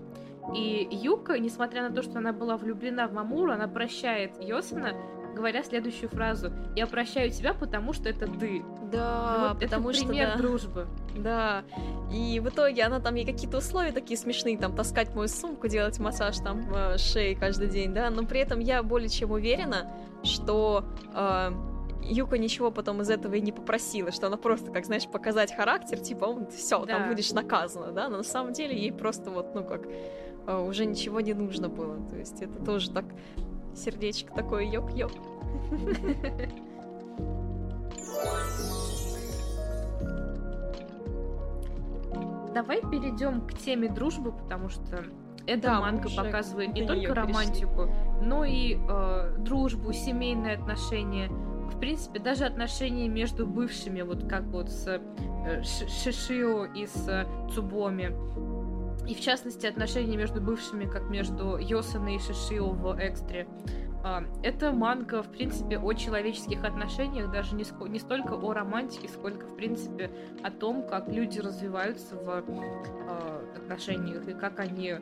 [0.54, 4.94] и Юка, несмотря на то, что она была влюблена в Мамуру, она прощает Йосана,
[5.34, 6.52] говоря следующую фразу.
[6.76, 8.62] «Я прощаю тебя, потому что это ты».
[8.90, 10.36] Да, вот потому это что пример да.
[10.36, 10.86] дружбы.
[11.16, 11.64] Да.
[12.12, 15.98] И в итоге она там ей какие-то условия такие смешные, там таскать мою сумку, делать
[15.98, 18.10] массаж там э, шеи каждый день, да.
[18.10, 19.90] Но при этом я более чем уверена,
[20.22, 21.50] что э,
[22.02, 26.00] Юка ничего потом из этого и не попросила, что она просто, как знаешь, показать характер,
[26.00, 26.98] типа, все, да.
[26.98, 28.08] там будешь наказана, да.
[28.08, 29.86] Но на самом деле ей просто вот, ну как,
[30.46, 31.96] э, уже ничего не нужно было.
[32.08, 33.04] То есть это тоже так
[33.74, 35.12] сердечко такое ёк-ёк.
[42.54, 45.04] Давай перейдем к теме дружбы, потому что
[45.46, 48.26] эта да, манга показывает не только романтику, пришли.
[48.26, 51.28] но и э, дружбу, семейные отношения.
[51.28, 57.26] В принципе, даже отношения между бывшими, вот как вот с э, Шишио и с э,
[57.52, 58.10] Цубоми.
[59.10, 63.48] И в частности, отношения между бывшими, как между Йосаной и Шишио в Экстре.
[64.04, 69.08] А, это манга, в принципе, о человеческих отношениях, даже не, ск- не столько о романтике,
[69.08, 70.12] сколько, в принципе,
[70.44, 74.94] о том, как люди развиваются в э, отношениях и как они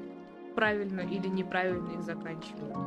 [0.55, 2.79] правильно или неправильно их заканчивают.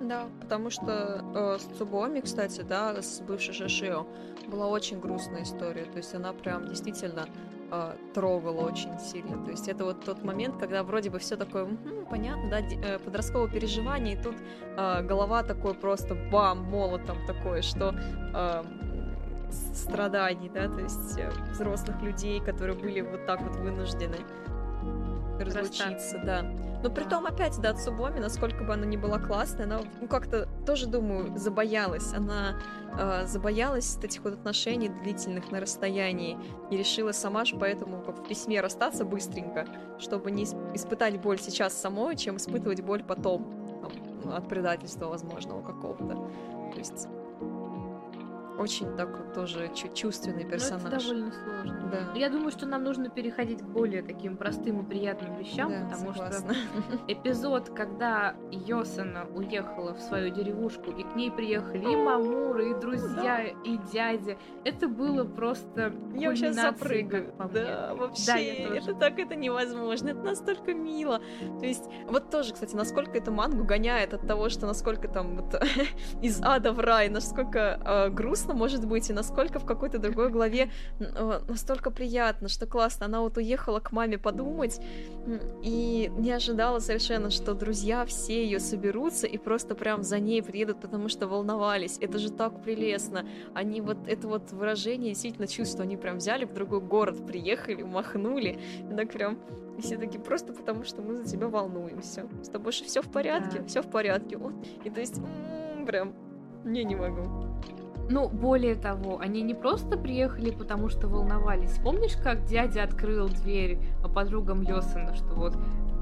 [0.00, 4.06] Да, потому что э, с Цубоми, кстати, да, с бывшей Шишио,
[4.46, 5.86] была очень грустная история.
[5.86, 7.26] То есть она прям действительно
[7.70, 9.44] э, трогало очень сильно.
[9.44, 12.98] То есть это вот тот момент, когда вроде бы все такое, м-м, понятно, да, э,
[12.98, 14.36] подростковое переживание, и тут
[14.76, 17.94] э, голова такой просто бам, молотом такое, что
[18.34, 18.64] э,
[19.74, 24.16] страданий, да, то есть э, взрослых людей, которые были вот так вот вынуждены
[25.38, 26.44] разлучиться, да.
[26.82, 30.48] Но при том, опять, да, Цубоми, насколько бы она ни была классной, она, ну, как-то
[30.64, 32.12] тоже, думаю, забоялась.
[32.12, 32.60] Она
[32.96, 36.38] э, забоялась вот этих вот отношений длительных на расстоянии
[36.70, 39.66] и решила сама же поэтому как в письме расстаться быстренько,
[39.98, 46.30] чтобы не испытать боль сейчас самой, чем испытывать боль потом там, от предательства возможного какого-то.
[46.72, 47.08] То есть
[48.58, 50.82] очень так тоже чувственный персонаж.
[50.82, 51.90] Ну, это довольно сложно.
[51.90, 52.18] Да.
[52.18, 56.12] Я думаю, что нам нужно переходить к более таким простым и приятным вещам, да, потому
[56.12, 56.54] согласна.
[56.54, 62.74] что эпизод, когда Йосана уехала в свою деревушку, и к ней приехали и Мамура, и
[62.74, 67.26] друзья, и дядя, это было просто Я сейчас кульминацией, запрыгаю.
[67.26, 67.52] как по мне.
[67.52, 71.20] Да, вообще, Да, это так это невозможно, это настолько мило.
[71.60, 75.54] То есть, вот тоже, кстати, насколько это мангу гоняет от того, что насколько там вот
[76.22, 80.70] из ада в рай, насколько э, грустно может быть, и насколько в какой-то другой главе
[81.00, 83.06] э, настолько приятно, что классно.
[83.06, 84.80] Она вот уехала к маме подумать
[85.62, 90.80] и не ожидала совершенно, что друзья все ее соберутся и просто прям за ней приедут,
[90.80, 91.98] потому что волновались.
[92.00, 93.26] Это же так прелестно.
[93.54, 98.58] Они вот это вот выражение действительно чувство, они прям взяли в другой город, приехали, махнули,
[98.90, 99.38] и так прям
[99.78, 102.26] и все таки просто потому, что мы за тебя волнуемся.
[102.42, 103.66] С тобой же все в порядке, Да.
[103.66, 104.36] все в порядке.
[104.36, 104.52] Вот.
[104.84, 106.12] И то есть, м, прям,
[106.64, 107.22] не, не могу.
[108.10, 111.78] Ну, более того, они не просто приехали, потому что волновались.
[111.82, 113.78] Помнишь, как дядя открыл дверь
[114.14, 115.56] подругам Йосана, что вот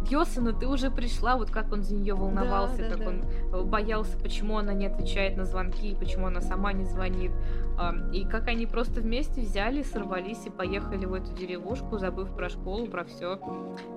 [0.09, 3.09] Йосана, ты уже пришла, вот как он за нее волновался, да, как да.
[3.09, 7.33] он э, боялся, почему она не отвечает на звонки, почему она сама не звонит.
[7.79, 12.49] А, И как они просто вместе взяли, сорвались и поехали в эту деревушку, забыв про
[12.49, 13.41] школу, про все.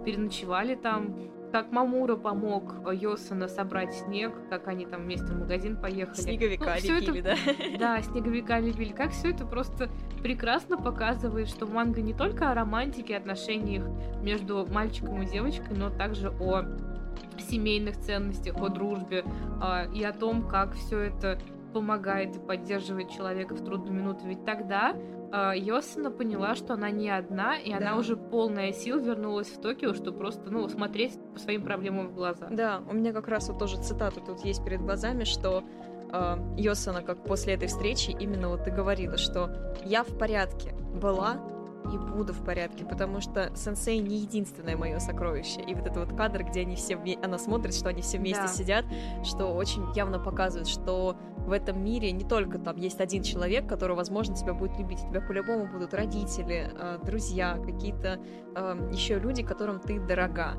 [0.04, 1.14] Переночевали там.
[1.52, 6.16] Как Мамура помог э, Йосана собрать снег, как они там вместе в магазин поехали.
[6.16, 7.36] Снеговика Ну, всё это лепили, да?
[7.80, 8.94] да, снеговика любили.
[8.94, 9.90] Как все это просто
[10.22, 13.84] прекрасно показывает, что манга не только о романтике, отношениях
[14.22, 16.66] между мальчиком и девочкой, но также о
[17.40, 19.24] семейных ценностях, о дружбе
[19.62, 21.40] а, и о том, как все это
[21.72, 24.26] помогает и поддерживает человека в трудную минуту.
[24.26, 24.96] Ведь тогда
[25.32, 27.98] а, Йосана поняла, что она не одна, и она Да.
[27.98, 32.48] уже полная сил вернулась в Токио, чтобы просто, ну, смотреть по своим проблемам в глаза.
[32.50, 35.64] Да, у меня как раз вот тоже цитата тут есть перед глазами, что
[36.12, 39.52] э, Йосана, как после этой встречи, именно вот и говорила, что
[39.86, 41.38] я в порядке была
[41.94, 45.62] и буду в порядке, потому что сенсей не единственное мое сокровище.
[45.62, 48.44] И вот этот вот кадр, где они все вме- она смотрит, что они все вместе
[48.44, 48.48] Да.
[48.48, 48.86] сидят,
[49.24, 53.96] что очень явно показывает, что в этом мире не только там есть один человек, который,
[53.96, 58.20] возможно, тебя будет любить, тебя по-любому будут родители, э, друзья, какие-то
[58.92, 60.56] еще люди, которым ты дорога.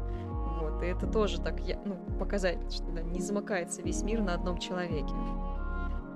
[0.60, 4.58] Вот, и это тоже так, ну, показать, что да, не замыкается весь мир на одном
[4.58, 5.14] человеке.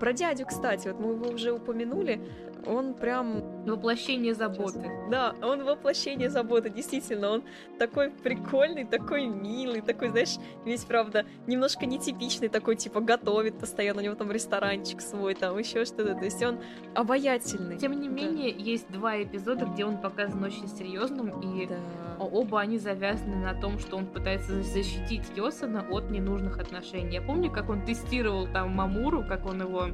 [0.00, 2.20] Про дядю, кстати, вот мы его уже упомянули,
[2.66, 4.90] он прям Воплощение заботы.
[5.10, 7.44] да, он воплощение заботы, действительно, он
[7.78, 14.04] такой прикольный, такой милый, такой, знаешь, весь, правда, немножко нетипичный, такой, типа, готовит постоянно, у
[14.04, 16.58] него там ресторанчик свой, там еще что-то, то есть он
[16.94, 17.78] обаятельный.
[17.78, 18.14] Тем не Да.
[18.14, 21.76] менее, есть два эпизода, где он показан очень серьезным, и Да.
[22.18, 27.14] оба они завязаны на том, что он пытается защитить Йосана от ненужных отношений.
[27.14, 29.86] Я помню, как он тестировал там Мамуру, как он его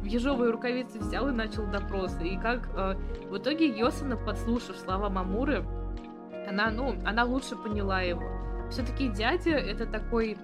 [0.00, 2.94] в ежовые рукавицы взял и начал допросы, и как э,
[3.28, 5.64] в итоге Йосана, подслушав слова Мамуры,
[6.48, 8.22] она, ну, она лучше поняла его.
[8.70, 10.36] Все-таки дядя это такой,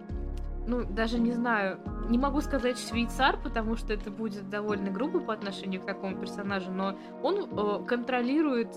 [0.67, 1.79] ну, даже не знаю,
[2.09, 6.71] не могу сказать швейцар, потому что это будет довольно грубо по отношению к такому персонажу,
[6.71, 8.75] но он э, контролирует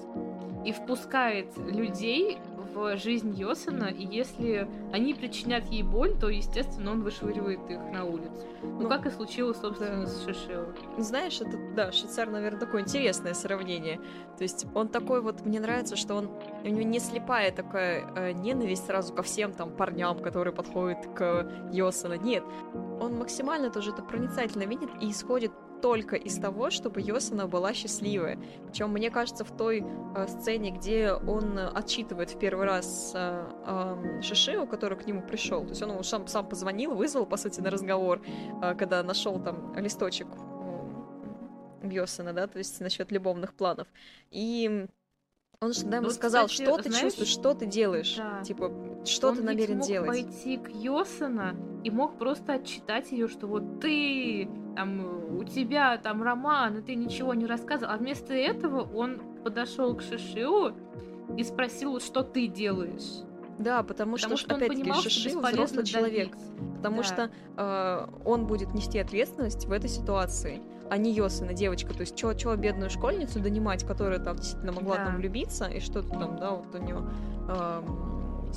[0.66, 2.40] и впускает людей
[2.74, 8.06] в жизнь Йосана, и если они причинят ей боль, то, естественно, он вышвыривает их на
[8.06, 8.46] улицу.
[8.62, 10.08] Ну, Ну, как и случилось, собственно, да.
[10.08, 10.66] с Шишио.
[10.98, 14.00] Знаешь, это, да, Шицар, наверное, такое интересное сравнение.
[14.38, 16.30] То есть он такой вот, мне нравится, что он,
[16.64, 21.70] у него не слепая такая э, ненависть сразу ко всем там парням, которые подходят к
[21.72, 22.18] Йосана.
[22.18, 22.44] Нет,
[23.00, 25.52] он максимально тоже это проницательно видит и исходит
[25.82, 28.40] только из того, чтобы Йосана была счастливая.
[28.68, 29.84] Причем, мне кажется, в той
[30.16, 35.22] э, сцене, где он э, отчитывает в первый раз э, эм, Шишио, который к нему
[35.22, 38.22] пришел, то есть он ему сам, сам позвонил, вызвал, по сути, на разговор,
[38.62, 40.28] э, когда нашел там листочек
[41.84, 43.88] у Йосана, да, то есть насчет любовных планов.
[44.32, 44.88] И
[45.60, 48.44] он же тогда ему Вот, сказал, кстати, что ты знаешь, чувствуешь, что ты делаешь, да.
[48.44, 48.72] типа,
[49.06, 50.08] что он ты намерен мог делать.
[50.08, 54.48] пойти к Йосана и мог просто отчитать ее, что вот ты,
[54.78, 57.94] там, у тебя там роман, и ты ничего не рассказывал.
[57.94, 60.74] А вместо этого он подошел к Шишио
[61.36, 63.24] и спросил, что ты делаешь.
[63.58, 66.30] Да, потому, Потому что, что опять-таки, понимал, Шиши взрослый человек.
[66.30, 66.76] давить.
[66.76, 67.04] Потому Да.
[67.04, 70.62] что э, он будет нести ответственность в этой ситуации.
[70.90, 71.94] а не Йосана, девочка.
[71.94, 75.06] То есть, чего, чего бедную школьницу донимать, которая там действительно могла да.
[75.08, 77.02] там влюбиться, и что-то там, да, вот у нее
[77.50, 77.82] э,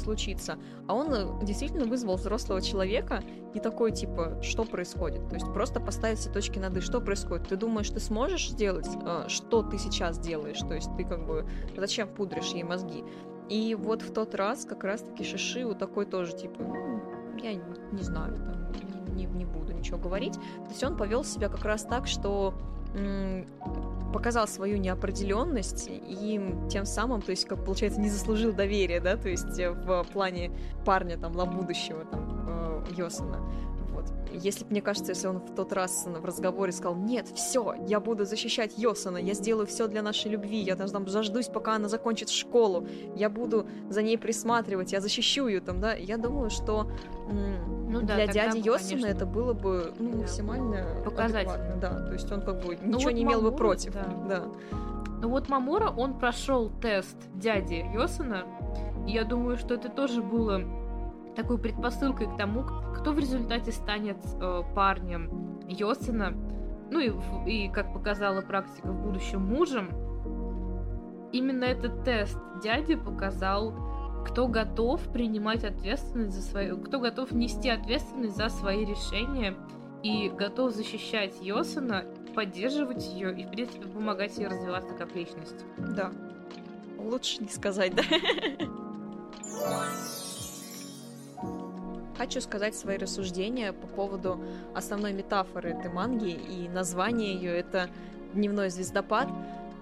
[0.00, 0.58] случится.
[0.88, 3.22] А он э, действительно вызвал взрослого человека
[3.54, 5.28] и такой, типа, что происходит?
[5.28, 6.80] То есть просто поставить все точки над «и».
[6.80, 7.48] Что происходит?
[7.48, 10.58] Ты думаешь, ты сможешь сделать, э, что ты сейчас делаешь?
[10.58, 11.46] То есть ты как бы...
[11.76, 13.04] Зачем пудришь ей мозги?
[13.48, 17.00] И вот в тот раз как раз-таки Шиши вот такой тоже, типа, ну,
[17.42, 20.34] я не знаю, там, не, не буду ничего говорить.
[20.34, 22.54] То есть он повел себя как раз так, что
[24.12, 26.40] показал свою неопределенность и
[26.70, 30.50] тем самым, то есть, как получается, не заслужил доверия, да, то есть э, в плане
[30.84, 32.94] парня там на будущего там э,
[34.00, 34.20] Йосана.
[34.32, 38.24] Если мне кажется, если он в тот раз в разговоре сказал, нет, все, я буду
[38.24, 42.86] защищать Йосана, я сделаю все для нашей любви, я там заждусь, пока она закончит школу,
[43.16, 46.90] я буду за ней присматривать, я защищу ее там, да, я думаю, что
[47.28, 49.06] ну, да, для дяди бы, Йосана конечно.
[49.06, 50.18] это было бы ну, да.
[50.18, 53.56] максимально показательно, да, то есть он как бы ну, ничего вот не имел Мамура, бы
[53.56, 54.06] против, да.
[54.28, 54.44] да.
[55.22, 58.44] Ну вот Мамура, он прошел тест дяди Йосана,
[59.06, 60.62] и я думаю, что это тоже было
[61.36, 62.64] такой предпосылкой к тому,
[63.00, 66.34] кто в результате станет э, парнем Йосина,
[66.90, 67.12] ну и,
[67.50, 69.88] и, как показала практика, в будущем мужем.
[71.32, 73.72] Именно этот тест дяди показал,
[74.26, 79.54] кто готов принимать ответственность за свои, кто готов нести ответственность за свои решения
[80.02, 85.64] и готов защищать Йосина, поддерживать ее и, в принципе, помогать ей развиваться как личность.
[85.78, 86.12] Да.
[86.98, 88.02] Лучше не сказать, да?
[92.16, 94.40] Хочу сказать свои рассуждения по поводу
[94.74, 97.88] основной метафоры этой манги и название ее это
[98.34, 99.28] дневной звездопад,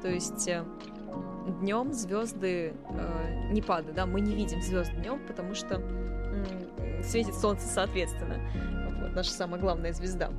[0.02, 0.64] то есть э,
[1.60, 7.34] днем звезды э, не падают, да, мы не видим звезд днем, потому что э, светит
[7.34, 8.38] солнце соответственно,
[9.00, 10.30] вот, наша самая главная звезда.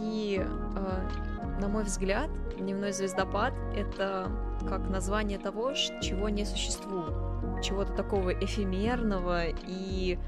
[0.00, 4.30] И, э, на мой взгляд, дневной звездопад это
[4.68, 7.14] как название того, чего не существует,
[7.62, 10.18] чего-то такого эфемерного и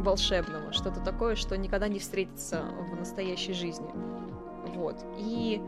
[0.00, 3.90] волшебного, что-то такое, что никогда не встретится в настоящей жизни.
[4.74, 4.96] Вот.
[5.18, 5.60] И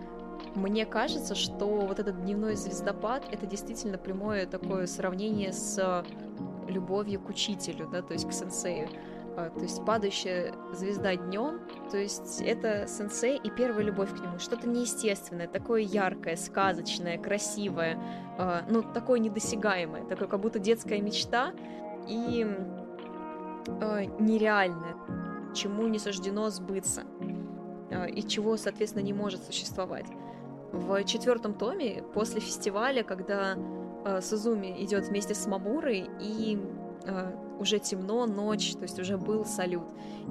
[0.55, 6.05] мне кажется, что вот этот дневной звездопад— это действительно прямое такое сравнение с
[6.69, 8.89] любовью к учителю, да, то есть к сенсею.
[9.37, 14.39] А, то есть падающая звезда днем, то есть это сенсей и первая любовь к нему.
[14.39, 17.99] Что-то неестественное, такое яркое, сказочное, красивое,
[18.39, 21.53] а, ну, такое недосягаемое, такое как будто детская мечта.
[22.07, 22.47] И
[23.67, 24.97] э, нереальное,
[25.55, 27.05] чему не суждено сбыться
[27.91, 30.07] э, и чего, соответственно, не может существовать.
[30.73, 33.57] В четвертом томе, после фестиваля, когда
[34.05, 36.59] э, Сузуми идет вместе с Мамурой и
[37.05, 39.85] э, уже темно, ночь, то есть уже был салют,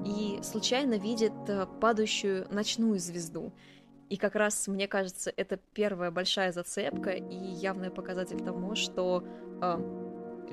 [0.05, 3.53] и случайно видит э, падающую ночную звезду.
[4.09, 9.23] И как раз, мне кажется, это первая большая зацепка и явный показатель тому, что
[9.61, 10.02] э,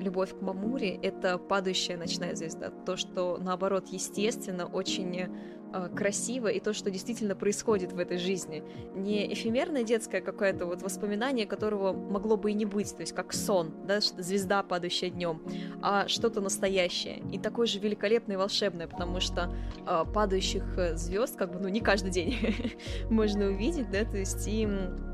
[0.01, 2.71] любовь к Мамуре— это падающая ночная звезда.
[2.85, 5.29] То, что, наоборот, естественно, очень
[5.73, 8.63] э, красиво, и то, что действительно происходит в этой жизни.
[8.95, 13.33] Не эфемерное детское какое-то вот воспоминание, которого могло бы и не быть, то есть как
[13.33, 15.41] сон, да, звезда, падающая днем,
[15.81, 17.21] а что-то настоящее.
[17.31, 19.55] И такое же великолепное и волшебное, потому что
[19.87, 22.35] э, падающих э, звезд, как бы, ну, не каждый день
[23.09, 25.11] можно увидеть, да, то есть им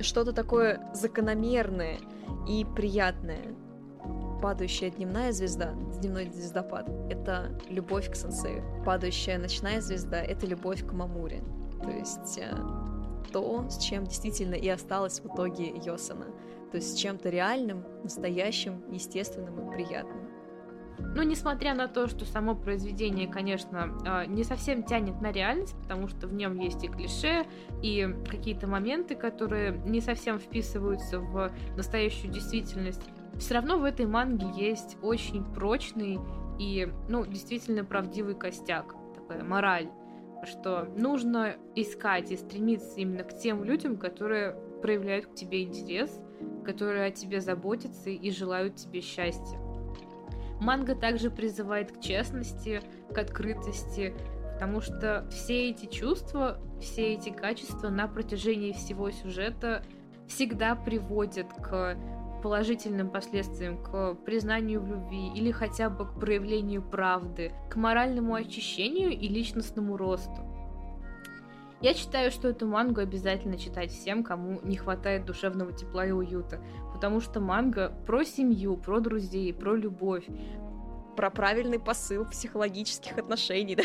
[0.00, 1.98] что-то такое закономерное
[2.48, 3.54] и приятное
[4.40, 8.64] падающая дневная звезда, дневной звездопад, это любовь к сенсею.
[8.84, 11.42] Падающая ночная звезда— это любовь к Мамуре.
[11.82, 12.54] То есть э,
[13.32, 16.26] то, с чем действительно и осталось в итоге Йосана.
[16.70, 20.28] То есть с чем-то реальным, настоящим, естественным и приятным.
[20.98, 26.08] Ну, несмотря на то, что само произведение, конечно, а, не совсем тянет на реальность, потому
[26.08, 27.46] что в нем есть и клише,
[27.82, 33.02] и какие-то моменты, которые не совсем вписываются в настоящую действительность,
[33.38, 36.18] все равно в этой манге есть очень прочный
[36.58, 39.88] и, ну, действительно правдивый костяк, такая мораль,
[40.44, 46.20] что нужно искать и стремиться именно к тем людям, которые проявляют к тебе интерес,
[46.64, 49.58] которые о тебе заботятся и желают тебе счастья.
[50.60, 52.82] Манга также призывает к честности,
[53.12, 54.14] к открытости,
[54.54, 59.84] потому что все эти чувства, все эти качества на протяжении всего сюжета
[60.26, 61.96] всегда приводят к
[62.40, 69.10] положительным последствиям, к признанию в любви или хотя бы к проявлению правды, к моральному очищению
[69.10, 70.42] и личностному росту.
[71.80, 76.60] Я считаю, что эту мангу обязательно читать всем, кому не хватает душевного тепла и уюта,
[76.92, 80.26] потому что манга про семью, про друзей, про любовь.
[81.18, 83.82] про правильный посыл психологических отношений, да?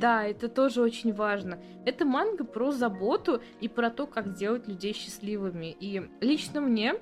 [0.00, 1.58] Да, это тоже очень важно.
[1.84, 5.76] Это манга про заботу и про то, как сделать людей счастливыми.
[5.78, 6.94] И лично мне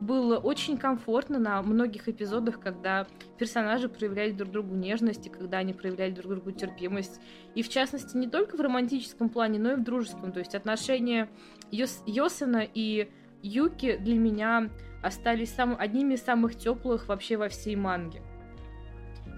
[0.00, 3.06] было очень комфортно на многих эпизодах, когда
[3.38, 7.20] персонажи проявляли друг другу нежность, и когда они проявляли друг другу терпимость.
[7.54, 10.32] И в частности, не только в романтическом плане, но и в дружеском.
[10.32, 11.28] То есть отношения
[11.70, 13.10] Йос Йосена и
[13.42, 14.70] Юки для меня
[15.02, 15.76] остались сам...
[15.78, 18.22] одними из самых теплых вообще во всей манге.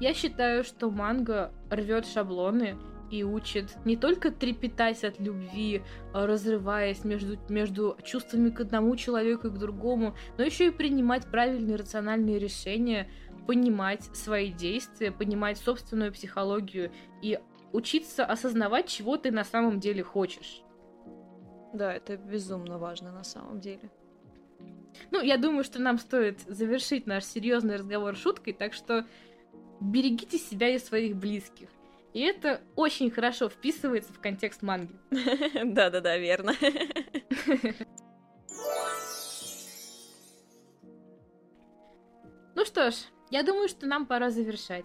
[0.00, 2.76] Я считаю, что манга рвет шаблоны
[3.12, 5.82] и учит не только трепетать от любви,
[6.14, 11.26] а, разрываясь между, между чувствами к одному человеку и к другому, но еще и принимать
[11.26, 13.10] правильные рациональные решения,
[13.46, 16.90] понимать свои действия, понимать собственную психологию
[17.20, 17.38] и
[17.72, 20.62] учиться осознавать, чего ты на самом деле хочешь.
[21.74, 23.90] Да, это безумно важно на самом деле.
[25.10, 29.04] Ну, я думаю, что нам стоит завершить наш серьезный разговор шуткой, так что
[29.80, 31.68] берегите себя и своих близких.
[32.12, 34.94] И это очень хорошо вписывается в контекст манги.
[35.64, 36.54] Да-да-да, верно.
[42.54, 42.94] Ну что ж,
[43.30, 44.84] я думаю, что нам пора завершать.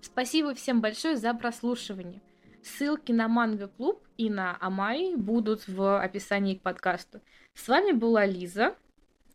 [0.00, 2.20] Спасибо всем большое за прослушивание.
[2.62, 7.20] Ссылки на манго-клуб и на Амай будут в описании к подкасту.
[7.54, 8.76] С вами была Лиза,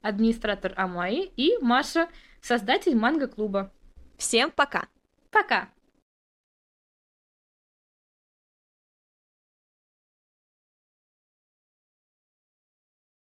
[0.01, 2.07] администратор Амай, и Маша,
[2.41, 3.73] создатель манго-клуба.
[4.17, 4.88] Всем пока!
[5.31, 5.69] Пока!